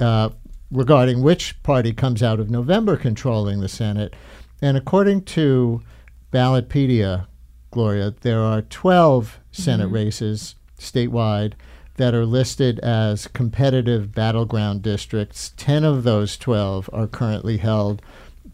uh, 0.00 0.30
regarding 0.72 1.22
which 1.22 1.62
party 1.62 1.92
comes 1.92 2.24
out 2.24 2.40
of 2.40 2.50
November 2.50 2.96
controlling 2.96 3.60
the 3.60 3.68
Senate. 3.68 4.14
And 4.60 4.76
according 4.76 5.26
to 5.26 5.82
Ballotpedia, 6.32 7.28
Gloria, 7.70 8.16
there 8.22 8.40
are 8.40 8.62
12 8.62 9.38
Senate 9.52 9.84
mm-hmm. 9.84 9.94
races 9.94 10.56
statewide 10.76 11.52
that 11.98 12.14
are 12.14 12.26
listed 12.26 12.80
as 12.80 13.28
competitive 13.28 14.10
battleground 14.10 14.82
districts. 14.82 15.54
10 15.56 15.84
of 15.84 16.02
those 16.02 16.36
12 16.36 16.90
are 16.92 17.06
currently 17.06 17.58
held 17.58 18.02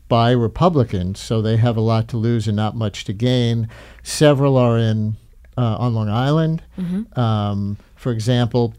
by 0.08 0.30
Republicans, 0.30 1.18
so 1.20 1.42
they 1.42 1.56
have 1.56 1.76
a 1.76 1.80
lot 1.80 2.08
to 2.08 2.16
lose 2.16 2.46
and 2.46 2.56
not 2.56 2.76
much 2.76 3.04
to 3.04 3.12
gain. 3.12 3.68
Several 4.02 4.56
are 4.56 4.78
in 4.78 5.16
uh, 5.58 5.76
on 5.78 5.94
Long 5.94 6.08
Island. 6.08 6.62
Mm-hmm. 6.78 7.18
Um, 7.18 7.78
for 7.94 8.12
example, 8.12 8.74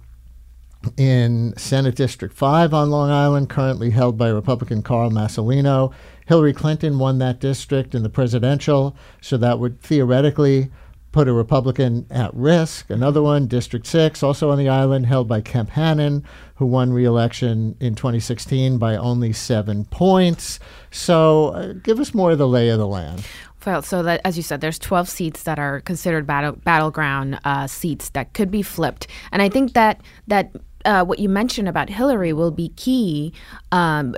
in 0.95 1.53
Senate 1.57 1.95
District 1.95 2.33
5 2.33 2.73
on 2.73 2.89
Long 2.89 3.09
Island, 3.09 3.49
currently 3.49 3.89
held 3.89 4.17
by 4.17 4.29
Republican 4.29 4.83
Carl 4.83 5.09
Marcellino. 5.09 5.93
Hillary 6.27 6.53
Clinton 6.53 6.99
won 6.99 7.19
that 7.19 7.39
district 7.39 7.95
in 7.95 8.03
the 8.03 8.09
presidential, 8.09 8.95
so 9.21 9.37
that 9.37 9.59
would 9.59 9.81
theoretically 9.81 10.69
put 11.17 11.27
a 11.27 11.33
Republican 11.33 12.05
at 12.11 12.31
risk. 12.35 12.91
Another 12.91 13.23
one, 13.23 13.47
District 13.47 13.87
6, 13.87 14.21
also 14.21 14.51
on 14.51 14.59
the 14.59 14.69
island, 14.69 15.07
held 15.07 15.27
by 15.27 15.41
Kemp 15.41 15.71
Hannon, 15.71 16.23
who 16.57 16.67
won 16.67 16.93
re 16.93 17.05
election 17.05 17.75
in 17.79 17.95
2016 17.95 18.77
by 18.77 18.95
only 18.95 19.33
seven 19.33 19.85
points. 19.85 20.59
So 20.91 21.47
uh, 21.47 21.73
give 21.73 21.99
us 21.99 22.13
more 22.13 22.33
of 22.33 22.37
the 22.37 22.47
lay 22.47 22.69
of 22.69 22.77
the 22.77 22.85
land. 22.85 23.25
Well, 23.65 23.81
so 23.81 24.03
that 24.03 24.21
as 24.25 24.37
you 24.37 24.43
said, 24.43 24.61
there's 24.61 24.77
12 24.77 25.09
seats 25.09 25.41
that 25.41 25.57
are 25.57 25.81
considered 25.81 26.27
battle, 26.27 26.51
battleground 26.51 27.39
uh, 27.43 27.65
seats 27.65 28.09
that 28.09 28.33
could 28.33 28.51
be 28.51 28.61
flipped, 28.61 29.07
and 29.31 29.41
I 29.41 29.49
think 29.49 29.73
that 29.73 30.01
that 30.27 30.51
uh, 30.85 31.03
what 31.03 31.17
you 31.17 31.29
mentioned 31.29 31.67
about 31.67 31.89
Hillary 31.89 32.31
will 32.31 32.51
be 32.51 32.69
key. 32.69 33.33
Um, 33.71 34.15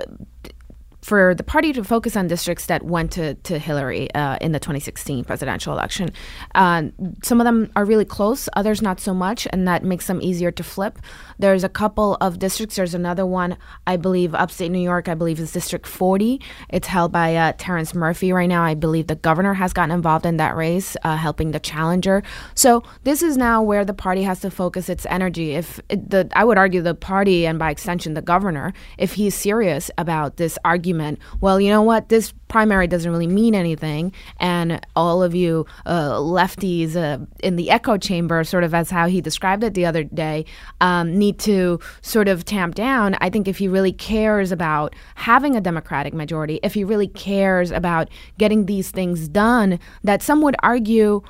for 1.02 1.34
the 1.34 1.42
party 1.42 1.72
to 1.72 1.82
focus 1.82 2.16
on 2.16 2.26
districts 2.26 2.66
that 2.66 2.82
went 2.82 3.12
to, 3.12 3.34
to 3.34 3.58
Hillary 3.58 4.12
uh, 4.14 4.36
in 4.40 4.52
the 4.52 4.60
2016 4.60 5.24
presidential 5.24 5.72
election. 5.72 6.10
Uh, 6.54 6.84
some 7.22 7.40
of 7.40 7.44
them 7.44 7.70
are 7.76 7.84
really 7.84 8.04
close, 8.04 8.48
others 8.54 8.82
not 8.82 9.00
so 9.00 9.14
much, 9.14 9.46
and 9.52 9.66
that 9.66 9.82
makes 9.82 10.06
them 10.06 10.20
easier 10.20 10.50
to 10.50 10.62
flip. 10.62 10.98
There's 11.38 11.64
a 11.64 11.68
couple 11.68 12.16
of 12.20 12.38
districts. 12.38 12.76
There's 12.76 12.94
another 12.94 13.24
one, 13.24 13.56
I 13.86 13.96
believe, 13.96 14.34
upstate 14.34 14.70
New 14.70 14.80
York, 14.80 15.08
I 15.08 15.14
believe 15.14 15.40
is 15.40 15.52
District 15.52 15.86
40. 15.86 16.40
It's 16.68 16.88
held 16.88 17.12
by 17.12 17.34
uh, 17.34 17.52
Terrence 17.56 17.94
Murphy 17.94 18.32
right 18.32 18.48
now. 18.48 18.62
I 18.62 18.74
believe 18.74 19.06
the 19.06 19.14
governor 19.14 19.54
has 19.54 19.72
gotten 19.72 19.94
involved 19.94 20.26
in 20.26 20.36
that 20.36 20.54
race, 20.54 20.96
uh, 21.02 21.16
helping 21.16 21.52
the 21.52 21.60
challenger. 21.60 22.22
So 22.54 22.82
this 23.04 23.22
is 23.22 23.36
now 23.36 23.62
where 23.62 23.84
the 23.84 23.94
party 23.94 24.22
has 24.22 24.40
to 24.40 24.50
focus 24.50 24.88
its 24.88 25.06
energy. 25.06 25.54
If 25.54 25.80
the, 25.88 26.28
I 26.34 26.44
would 26.44 26.58
argue 26.58 26.82
the 26.82 26.94
party, 26.94 27.46
and 27.46 27.58
by 27.58 27.70
extension 27.70 28.14
the 28.14 28.22
governor, 28.22 28.74
if 28.98 29.14
he's 29.14 29.34
serious 29.34 29.90
about 29.96 30.36
this 30.36 30.58
argument 30.64 30.89
argument. 30.90 31.18
Well, 31.40 31.60
you 31.60 31.70
know 31.70 31.82
what? 31.82 32.08
This 32.08 32.32
primary 32.48 32.86
doesn't 32.86 33.10
really 33.10 33.26
mean 33.26 33.54
anything, 33.54 34.12
and 34.38 34.84
all 34.96 35.22
of 35.22 35.34
you 35.34 35.66
uh, 35.86 36.14
lefties 36.14 36.96
uh, 36.96 37.24
in 37.42 37.56
the 37.56 37.70
echo 37.70 37.96
chamber, 37.96 38.42
sort 38.44 38.64
of 38.64 38.74
as 38.74 38.90
how 38.90 39.06
he 39.06 39.20
described 39.20 39.62
it 39.62 39.74
the 39.74 39.86
other 39.86 40.04
day, 40.04 40.44
um, 40.80 41.16
need 41.16 41.38
to 41.38 41.78
sort 42.02 42.28
of 42.28 42.44
tamp 42.44 42.74
down. 42.74 43.16
I 43.20 43.30
think 43.30 43.46
if 43.46 43.58
he 43.58 43.68
really 43.68 43.92
cares 43.92 44.50
about 44.52 44.94
having 45.14 45.56
a 45.56 45.60
Democratic 45.60 46.12
majority, 46.12 46.58
if 46.62 46.74
he 46.74 46.84
really 46.84 47.08
cares 47.08 47.70
about 47.70 48.08
getting 48.38 48.66
these 48.66 48.90
things 48.90 49.28
done, 49.28 49.78
that 50.02 50.22
some 50.22 50.42
would 50.42 50.56
argue 50.62 51.22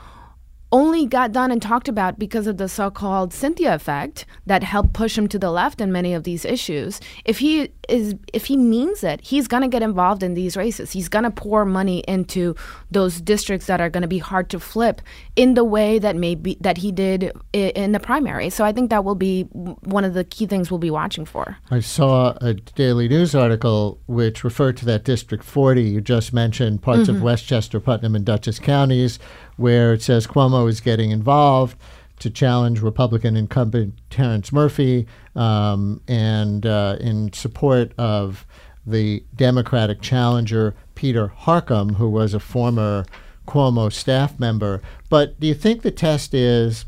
only 0.73 1.07
got 1.07 1.33
done 1.33 1.51
and 1.51 1.61
talked 1.61 1.89
about 1.89 2.19
because 2.19 2.47
of 2.47 2.57
the 2.57 2.69
so-called 2.69 3.33
Cynthia 3.33 3.75
effect 3.75 4.25
that 4.47 4.63
helped 4.63 4.93
push 4.93 5.19
him 5.19 5.27
to 5.29 5.39
the 5.39 5.51
left 5.51 5.81
in 5.81 5.91
many 5.91 6.15
of 6.15 6.25
these 6.25 6.45
issues. 6.45 7.01
If 7.25 7.39
he 7.39 7.73
is 7.89 8.15
if 8.33 8.47
he 8.47 8.57
means 8.57 9.03
it, 9.03 9.21
he's 9.21 9.49
going 9.49 9.63
to 9.63 9.69
get 9.69 9.83
involved 9.83 10.23
in 10.23 10.35
these 10.35 10.57
races. 10.57 10.93
He's 10.93 11.09
going 11.09 11.25
to 11.25 11.31
pour 11.31 11.65
money 11.65 12.05
into 12.07 12.55
those 12.91 13.21
districts 13.21 13.67
that 13.67 13.81
are 13.81 13.91
going 13.91 14.03
to 14.03 14.09
be 14.09 14.19
hard 14.19 14.49
to 14.51 14.61
flip 14.61 15.03
in 15.35 15.55
the 15.55 15.65
way 15.65 15.99
that 15.99 16.17
maybe 16.17 16.57
that 16.61 16.79
he 16.79 16.93
did 16.93 17.33
in 17.53 17.93
the 17.93 18.01
primary. 18.01 18.51
So 18.51 18.65
I 18.65 18.73
think 18.73 18.91
that 18.91 19.05
will 19.05 19.17
be 19.17 19.43
one 19.45 20.05
of 20.05 20.15
the 20.15 20.25
key 20.25 20.47
things 20.47 20.71
we'll 20.71 20.79
be 20.79 20.91
watching 20.91 21.25
for. 21.25 21.57
I 21.71 21.81
saw 21.81 22.37
a 22.41 22.55
Daily 22.55 23.09
News 23.09 23.35
article 23.35 24.01
which 24.07 24.45
referred 24.45 24.77
to 24.79 24.85
that 24.87 25.05
District 25.05 25.43
40 25.43 25.83
you 25.83 26.01
just 26.01 26.33
mentioned, 26.33 26.83
parts 26.83 27.03
mm-hmm. 27.03 27.17
of 27.17 27.23
Westchester, 27.23 27.81
Putnam, 27.81 28.15
and 28.15 28.25
Dutchess 28.25 28.59
counties 28.59 29.19
where 29.61 29.93
it 29.93 30.01
says 30.01 30.27
Cuomo 30.27 30.67
is 30.69 30.81
getting 30.81 31.11
involved 31.11 31.77
to 32.19 32.31
challenge 32.31 32.81
Republican 32.81 33.37
incumbent 33.37 33.95
Terrence 34.09 34.53
Murphy 34.53 35.07
um, 35.37 36.01
and 36.09 36.65
uh, 36.65 36.97
in 36.99 37.31
support 37.35 37.93
of 37.99 38.47
the 38.87 39.23
Democratic 39.37 40.01
challenger 40.01 40.75
Peter 40.95 41.33
Harckham, 41.43 41.97
who 41.97 42.09
was 42.09 42.33
a 42.33 42.41
former 42.41 43.05
Cuomo 43.47 43.93
staff 43.93 44.41
member. 44.41 44.81
But 45.11 45.39
do 45.39 45.47
you 45.47 45.55
think 45.55 45.83
the 45.83 45.91
test 45.91 46.33
is 46.33 46.87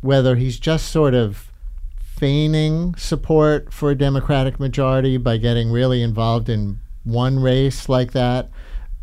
whether 0.00 0.34
he's 0.34 0.58
just 0.58 0.90
sort 0.90 1.14
of 1.14 1.52
feigning 2.00 2.96
support 2.96 3.72
for 3.72 3.92
a 3.92 3.96
Democratic 3.96 4.58
majority 4.58 5.16
by 5.16 5.36
getting 5.36 5.70
really 5.70 6.02
involved 6.02 6.48
in 6.48 6.80
one 7.04 7.38
race 7.38 7.88
like 7.88 8.12
that 8.12 8.50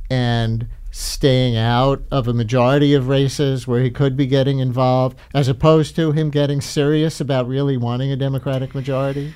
and 0.09 0.67
staying 0.91 1.55
out 1.55 2.03
of 2.11 2.27
a 2.27 2.33
majority 2.33 2.93
of 2.93 3.07
races 3.07 3.65
where 3.65 3.81
he 3.81 3.89
could 3.89 4.15
be 4.15 4.27
getting 4.27 4.59
involved, 4.59 5.17
as 5.33 5.47
opposed 5.47 5.95
to 5.95 6.11
him 6.11 6.29
getting 6.29 6.61
serious 6.61 7.19
about 7.19 7.47
really 7.47 7.77
wanting 7.77 8.11
a 8.11 8.15
Democratic 8.15 8.75
majority? 8.75 9.33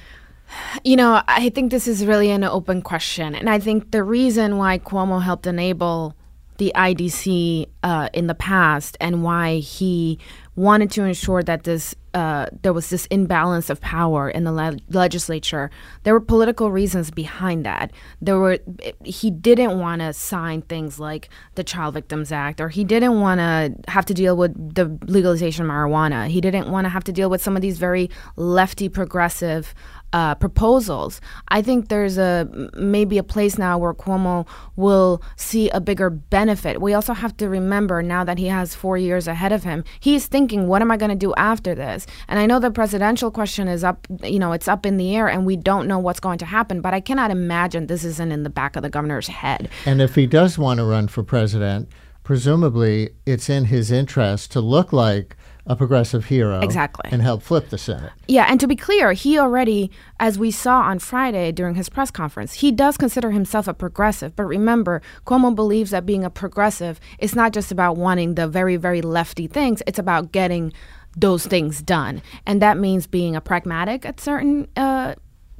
You 0.83 0.95
know, 0.95 1.21
I 1.27 1.49
think 1.49 1.71
this 1.71 1.87
is 1.87 2.05
really 2.05 2.29
an 2.29 2.43
open 2.43 2.81
question. 2.81 3.33
And 3.33 3.49
I 3.49 3.59
think 3.59 3.91
the 3.91 4.03
reason 4.03 4.57
why 4.57 4.77
Cuomo 4.77 5.21
helped 5.21 5.47
enable 5.47 6.13
the 6.57 6.71
IDC 6.75 7.67
uh, 7.83 8.09
in 8.13 8.27
the 8.27 8.35
past 8.35 8.95
and 8.99 9.23
why 9.23 9.57
he 9.57 10.19
wanted 10.55 10.91
to 10.91 11.03
ensure 11.03 11.43
that 11.43 11.63
this 11.63 11.95
uh, 12.13 12.47
there 12.61 12.71
was 12.71 12.89
this 12.89 13.07
imbalance 13.07 13.69
of 13.69 13.81
power 13.81 14.29
in 14.29 14.45
the 14.45 14.51
le- 14.53 14.77
legislature. 14.89 15.69
There 16.03 16.13
were 16.13 16.21
political 16.21 16.71
reasons 16.71 17.11
behind 17.11 17.65
that. 17.65 17.91
There 18.21 18.39
were 18.39 18.59
he 19.03 19.29
didn't 19.29 19.77
want 19.77 20.01
to 20.01 20.13
sign 20.13 20.61
things 20.61 20.97
like 20.97 21.27
the 21.55 21.63
Child 21.63 21.95
Victims 21.95 22.31
Act, 22.31 22.61
or 22.61 22.69
he 22.69 22.85
didn't 22.85 23.19
want 23.19 23.39
to 23.39 23.91
have 23.91 24.05
to 24.05 24.13
deal 24.13 24.37
with 24.37 24.75
the 24.75 24.97
legalization 25.11 25.65
of 25.65 25.71
marijuana. 25.71 26.29
He 26.29 26.39
didn't 26.39 26.69
want 26.69 26.85
to 26.85 26.89
have 26.89 27.03
to 27.03 27.11
deal 27.11 27.29
with 27.29 27.41
some 27.41 27.57
of 27.57 27.61
these 27.61 27.77
very 27.77 28.09
lefty 28.37 28.87
progressive 28.87 29.75
uh, 30.15 30.34
proposals. 30.34 31.19
I 31.49 31.62
think 31.62 31.89
there's 31.89 32.17
a 32.17 32.47
maybe 32.78 33.17
a 33.17 33.23
place 33.23 33.58
now 33.58 33.78
where 33.78 33.93
Cuomo 33.93 34.47
will 34.78 35.21
see 35.36 35.69
a 35.71 35.82
bigger 35.82 36.10
benefit. 36.10 36.80
We 36.80 36.93
also 36.93 37.12
have 37.12 37.36
to 37.36 37.49
remember 37.49 38.01
now 38.01 38.23
that 38.23 38.38
he 38.38 38.47
has 38.47 38.73
four 38.73 38.97
years 38.97 39.28
ahead 39.28 39.51
of 39.51 39.65
him, 39.65 39.84
he's 39.99 40.28
thinking, 40.28 40.69
what 40.69 40.82
am 40.82 40.89
I 40.89 40.95
going 40.95 41.10
to 41.10 41.17
do 41.17 41.34
after 41.36 41.75
this? 41.75 42.08
And 42.30 42.39
I 42.39 42.45
know 42.45 42.62
the 42.62 42.71
presidential 42.71 43.30
question 43.30 43.67
is 43.67 43.84
up, 43.84 44.08
you 44.23 44.39
know, 44.39 44.54
it's 44.54 44.69
up 44.69 44.86
in 44.86 44.95
the 44.95 45.13
air, 45.13 45.28
and 45.28 45.45
we 45.45 45.58
don't 45.58 45.86
know 45.86 45.99
what's 45.99 46.21
going 46.21 46.38
to 46.38 46.45
happen. 46.45 46.80
But 46.80 46.93
I 46.93 47.01
cannot 47.01 47.30
imagine 47.30 47.88
this 47.88 48.06
isn't 48.06 48.32
in 48.32 48.43
the 48.43 48.49
back 48.49 48.78
of 48.78 48.84
the 48.84 48.89
governor's 48.89 49.28
head. 49.28 49.67
And 49.86 50.01
if 50.01 50.15
he 50.15 50.28
does 50.28 50.58
want 50.58 50.78
to 50.78 50.86
run 50.86 51.10
for 51.10 51.23
president, 51.23 51.89
presumably 52.23 53.10
it's 53.25 53.49
in 53.49 53.65
his 53.65 53.91
interest 53.91 54.54
to 54.54 54.62
look 54.62 54.93
like 54.93 55.36
a 55.67 55.75
progressive 55.75 56.25
hero. 56.25 56.60
Exactly. 56.62 57.10
And 57.12 57.21
help 57.21 57.41
flip 57.41 57.69
the 57.69 57.78
Senate. 57.78 58.12
Yeah, 58.28 58.45
and 58.49 58.60
to 58.60 58.67
be 58.67 58.75
clear, 58.75 59.13
he 59.13 59.39
already, 59.39 59.89
as 60.19 60.38
we 60.38 60.51
saw 60.51 60.82
on 60.82 60.99
Friday 60.99 61.51
during 61.51 61.75
his 61.75 61.89
press 61.89 62.12
conference, 62.12 62.56
he 62.56 62.71
does 62.71 62.97
consider 62.97 63.32
himself 63.32 63.67
a 63.67 63.73
progressive. 63.73 64.36
But 64.36 64.45
remember, 64.45 65.01
Cuomo 65.25 65.56
believes 65.56 65.91
that 65.91 66.06
being 66.06 66.23
a 66.23 66.30
progressive 66.30 66.99
is 67.19 67.36
not 67.36 67.51
just 67.51 67.71
about 67.71 67.97
wanting 67.97 68.36
the 68.36 68.47
very, 68.47 68.75
very 68.75 69.01
lefty 69.01 69.47
things, 69.47 69.82
it's 69.88 69.99
about 69.99 70.32
getting 70.32 70.71
those 71.17 71.47
things 71.47 71.82
done. 71.82 72.21
And 72.45 72.62
that 72.62 72.78
means 72.78 73.08
being 73.08 73.36
a 73.36 73.41
pragmatic 73.41 74.06
at 74.06 74.19
certain 74.19 74.67
uh, 74.75 75.15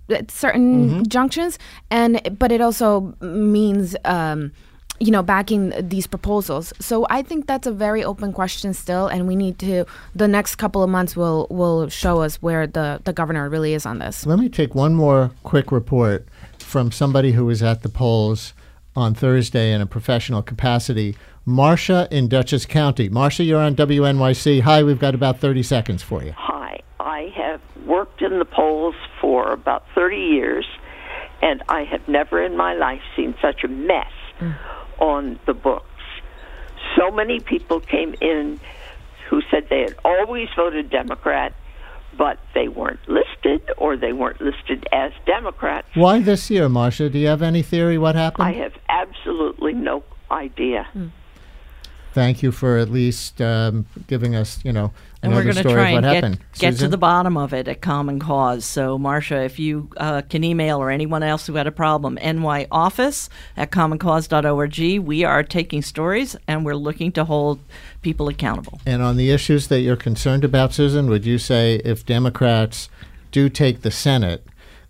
at 0.10 0.30
certain 0.30 0.90
mm-hmm. 0.90 1.04
junctions 1.08 1.58
and 1.90 2.38
but 2.38 2.52
it 2.52 2.62
also 2.62 3.16
means 3.22 3.96
um, 4.06 4.52
you 5.00 5.12
know, 5.12 5.22
backing 5.22 5.74
these 5.78 6.08
proposals. 6.08 6.72
So 6.80 7.06
I 7.10 7.22
think 7.22 7.48
that's 7.48 7.68
a 7.68 7.72
very 7.72 8.04
open 8.04 8.32
question 8.32 8.74
still, 8.74 9.08
and 9.08 9.28
we 9.28 9.36
need 9.36 9.60
to. 9.60 9.86
The 10.16 10.28
next 10.28 10.56
couple 10.56 10.84
of 10.84 10.90
months 10.90 11.16
will 11.16 11.48
will 11.50 11.90
show 11.90 12.22
us 12.22 12.42
where 12.42 12.68
the 12.68 13.02
the 13.04 13.14
governor 13.14 13.50
really 13.50 13.74
is 13.74 13.86
on 13.86 14.00
this. 14.00 14.26
Let 14.26 14.40
me 14.40 14.50
take 14.50 14.74
one 14.76 14.96
more 14.96 15.32
quick 15.44 15.72
report 15.72 16.28
from 16.60 16.92
somebody 16.92 17.34
who 17.34 17.46
was 17.46 17.62
at 17.62 17.84
the 17.84 17.90
polls 17.90 18.54
on 18.96 19.14
Thursday 19.14 19.74
in 19.74 19.82
a 19.82 19.86
professional 19.86 20.42
capacity. 20.42 21.16
Marcia 21.46 22.08
in 22.10 22.28
Dutchess 22.28 22.66
County. 22.66 23.08
Marcia, 23.08 23.44
you're 23.44 23.62
on 23.62 23.76
WNYC. 23.76 24.62
Hi, 24.62 24.82
we've 24.82 24.98
got 24.98 25.14
about 25.14 25.40
30 25.40 25.62
seconds 25.62 26.02
for 26.02 26.24
you. 26.24 26.34
Hi, 26.36 26.80
I 27.00 27.32
have 27.36 27.62
worked 27.86 28.24
in 28.24 28.40
the 28.40 28.46
polls 28.46 28.96
for 29.22 29.52
about 29.52 29.84
30 29.94 30.16
years, 30.16 30.66
and 31.44 31.62
I 31.70 31.84
have 31.84 32.08
never 32.08 32.44
in 32.44 32.58
my 32.58 32.74
life 32.74 33.02
seen 33.16 33.36
such 33.42 33.64
a 33.64 33.68
mess. 33.68 34.12
Mm 34.40 34.56
on 35.00 35.40
the 35.46 35.54
books. 35.54 35.86
So 36.98 37.12
many 37.12 37.40
people 37.40 37.80
came 37.80 38.16
in 38.22 38.60
who 39.30 39.42
said 39.50 39.68
they 39.70 39.82
had 39.82 39.96
always 40.06 40.48
voted 40.56 40.90
Democrat, 40.90 41.54
but 42.18 42.40
they 42.54 42.68
weren't 42.68 43.00
listed 43.08 43.62
or 43.78 43.98
they 43.98 44.14
weren't 44.14 44.40
listed 44.40 44.88
as 44.92 45.12
Democrats. 45.26 45.88
Why 45.96 46.22
this 46.22 46.50
year, 46.50 46.70
Marcia? 46.70 47.10
Do 47.10 47.20
you 47.20 47.28
have 47.28 47.42
any 47.42 47.62
theory 47.62 47.98
what 47.98 48.16
happened? 48.16 48.48
I 48.48 48.54
have 48.54 48.74
absolutely 48.88 49.74
no 49.74 50.04
idea. 50.32 50.88
Mm 50.96 51.12
thank 52.16 52.42
you 52.42 52.50
for 52.50 52.78
at 52.78 52.90
least 52.90 53.42
um, 53.42 53.86
giving 54.08 54.36
us, 54.36 54.64
you 54.64 54.72
know, 54.72 54.94
and 55.26 55.36
we're 55.36 55.44
going 55.44 55.56
to 55.56 55.64
try 55.64 55.90
and 55.92 56.40
get, 56.40 56.60
get, 56.60 56.78
to 56.78 56.88
the 56.88 56.98
bottom 56.98 57.38
of 57.38 57.54
it 57.54 57.68
at 57.68 57.82
Common 57.82 58.20
Cause. 58.20 58.66
So, 58.66 58.98
Marcia, 58.98 59.44
if 59.44 59.60
you 59.60 59.90
uh, 59.98 60.22
can 60.30 60.44
email 60.44 60.82
or 60.82 60.90
anyone 60.90 61.24
else 61.24 61.48
who 61.48 61.56
had 61.56 61.68
a 61.68 61.72
problem, 61.72 62.18
nyoffice 62.18 63.30
at 63.58 63.72
commoncause.org. 63.72 65.00
We 65.06 65.24
are 65.24 65.44
taking 65.44 65.82
stories 65.82 66.36
and 66.48 66.66
we're 66.66 66.76
looking 66.76 67.12
to 67.14 67.26
hold 67.26 67.60
people 68.02 68.28
accountable. 68.28 68.80
And 68.86 69.02
on 69.02 69.18
the 69.18 69.32
issues 69.32 69.68
that 69.68 69.80
you're 69.80 69.96
concerned 69.96 70.44
about, 70.44 70.74
Susan, 70.74 71.10
would 71.10 71.26
you 71.26 71.38
say 71.38 71.82
if 71.84 72.06
Democrats 72.06 72.90
do 73.32 73.50
take 73.50 73.82
the 73.82 73.92
Senate, 73.92 74.46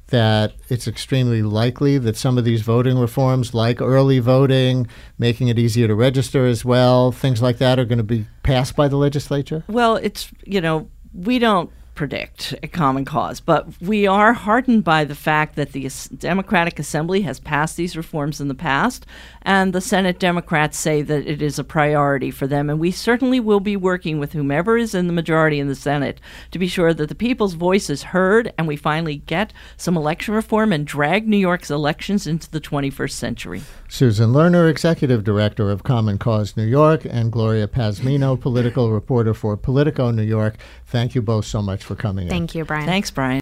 that 0.07 0.53
it's 0.69 0.87
extremely 0.87 1.41
likely 1.41 1.97
that 1.97 2.15
some 2.15 2.37
of 2.37 2.45
these 2.45 2.61
voting 2.61 2.97
reforms, 2.97 3.53
like 3.53 3.81
early 3.81 4.19
voting, 4.19 4.87
making 5.17 5.47
it 5.47 5.57
easier 5.57 5.87
to 5.87 5.95
register 5.95 6.45
as 6.45 6.63
well, 6.63 7.11
things 7.11 7.41
like 7.41 7.57
that, 7.57 7.79
are 7.79 7.85
going 7.85 7.97
to 7.97 8.03
be 8.03 8.27
passed 8.43 8.75
by 8.75 8.87
the 8.87 8.97
legislature? 8.97 9.63
Well, 9.67 9.95
it's, 9.95 10.31
you 10.45 10.61
know, 10.61 10.89
we 11.13 11.39
don't 11.39 11.71
predict 11.95 12.53
a 12.62 12.67
common 12.67 13.05
cause. 13.05 13.39
But 13.39 13.67
we 13.81 14.05
are 14.05 14.34
heartened 14.34 14.84
by 14.84 15.05
the 15.05 15.15
fact 15.15 15.55
that 15.55 15.71
the 15.71 15.89
Democratic 16.17 16.77
Assembly 16.77 17.21
has 17.21 17.39
passed 17.39 17.77
these 17.77 17.97
reforms 17.97 18.39
in 18.39 18.47
the 18.47 18.53
past, 18.53 19.05
and 19.41 19.73
the 19.73 19.81
Senate 19.81 20.19
Democrats 20.19 20.77
say 20.77 21.01
that 21.01 21.25
it 21.25 21.41
is 21.41 21.58
a 21.58 21.63
priority 21.63 22.31
for 22.31 22.47
them. 22.47 22.69
And 22.69 22.79
we 22.79 22.91
certainly 22.91 23.39
will 23.39 23.60
be 23.60 23.77
working 23.77 24.19
with 24.19 24.34
whomever 24.34 24.77
is 24.77 24.93
in 24.93 25.08
the 25.08 25.13
majority 25.13 25.60
in 25.60 25.67
the 25.67 25.75
Senate 25.75 26.19
to 26.51 26.60
be 26.60 26.67
sure 26.67 26.93
that 26.93 27.10
the 27.10 27.15
people's 27.15 27.53
voice 27.53 27.89
is 27.89 28.03
heard 28.03 28.53
and 28.58 28.67
we 28.67 28.75
finally 28.75 29.17
get 29.17 29.53
some 29.77 29.97
election 29.97 30.34
reform 30.34 30.73
and 30.73 30.86
drag 30.86 31.27
New 31.27 31.38
York's 31.38 31.71
elections 31.71 32.27
into 32.27 32.49
the 32.51 32.62
21st 32.62 33.12
century. 33.12 33.62
Susan 33.88 34.31
Lerner, 34.31 34.69
Executive 34.69 35.23
Director 35.23 35.71
of 35.71 35.84
Common 35.84 36.17
Cause 36.17 36.58
New 36.58 36.65
York, 36.65 37.05
and 37.05 37.31
Gloria 37.31 37.67
Pazmino, 37.67 38.39
political 38.39 38.91
reporter 38.91 39.34
for 39.34 39.55
Politico 39.55 40.12
New 40.12 40.23
York. 40.23 40.55
Thank 40.86 41.15
you 41.15 41.21
both 41.21 41.45
so 41.45 41.62
much 41.62 41.84
for 41.84 41.95
coming 41.95 42.30
Thank 42.30 42.56
in. 42.56 42.60
you, 42.60 42.65
Brian. 42.65 42.86
Thanks, 42.86 43.12
Brian. 43.12 43.41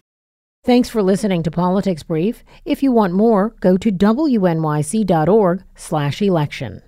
Thanks 0.64 0.88
for 0.88 1.02
listening 1.02 1.42
to 1.42 1.50
Politics 1.50 2.02
Brief. 2.02 2.42
If 2.64 2.82
you 2.82 2.90
want 2.90 3.12
more, 3.12 3.54
go 3.60 3.76
to 3.76 3.92
wnyc.org/election. 3.92 6.82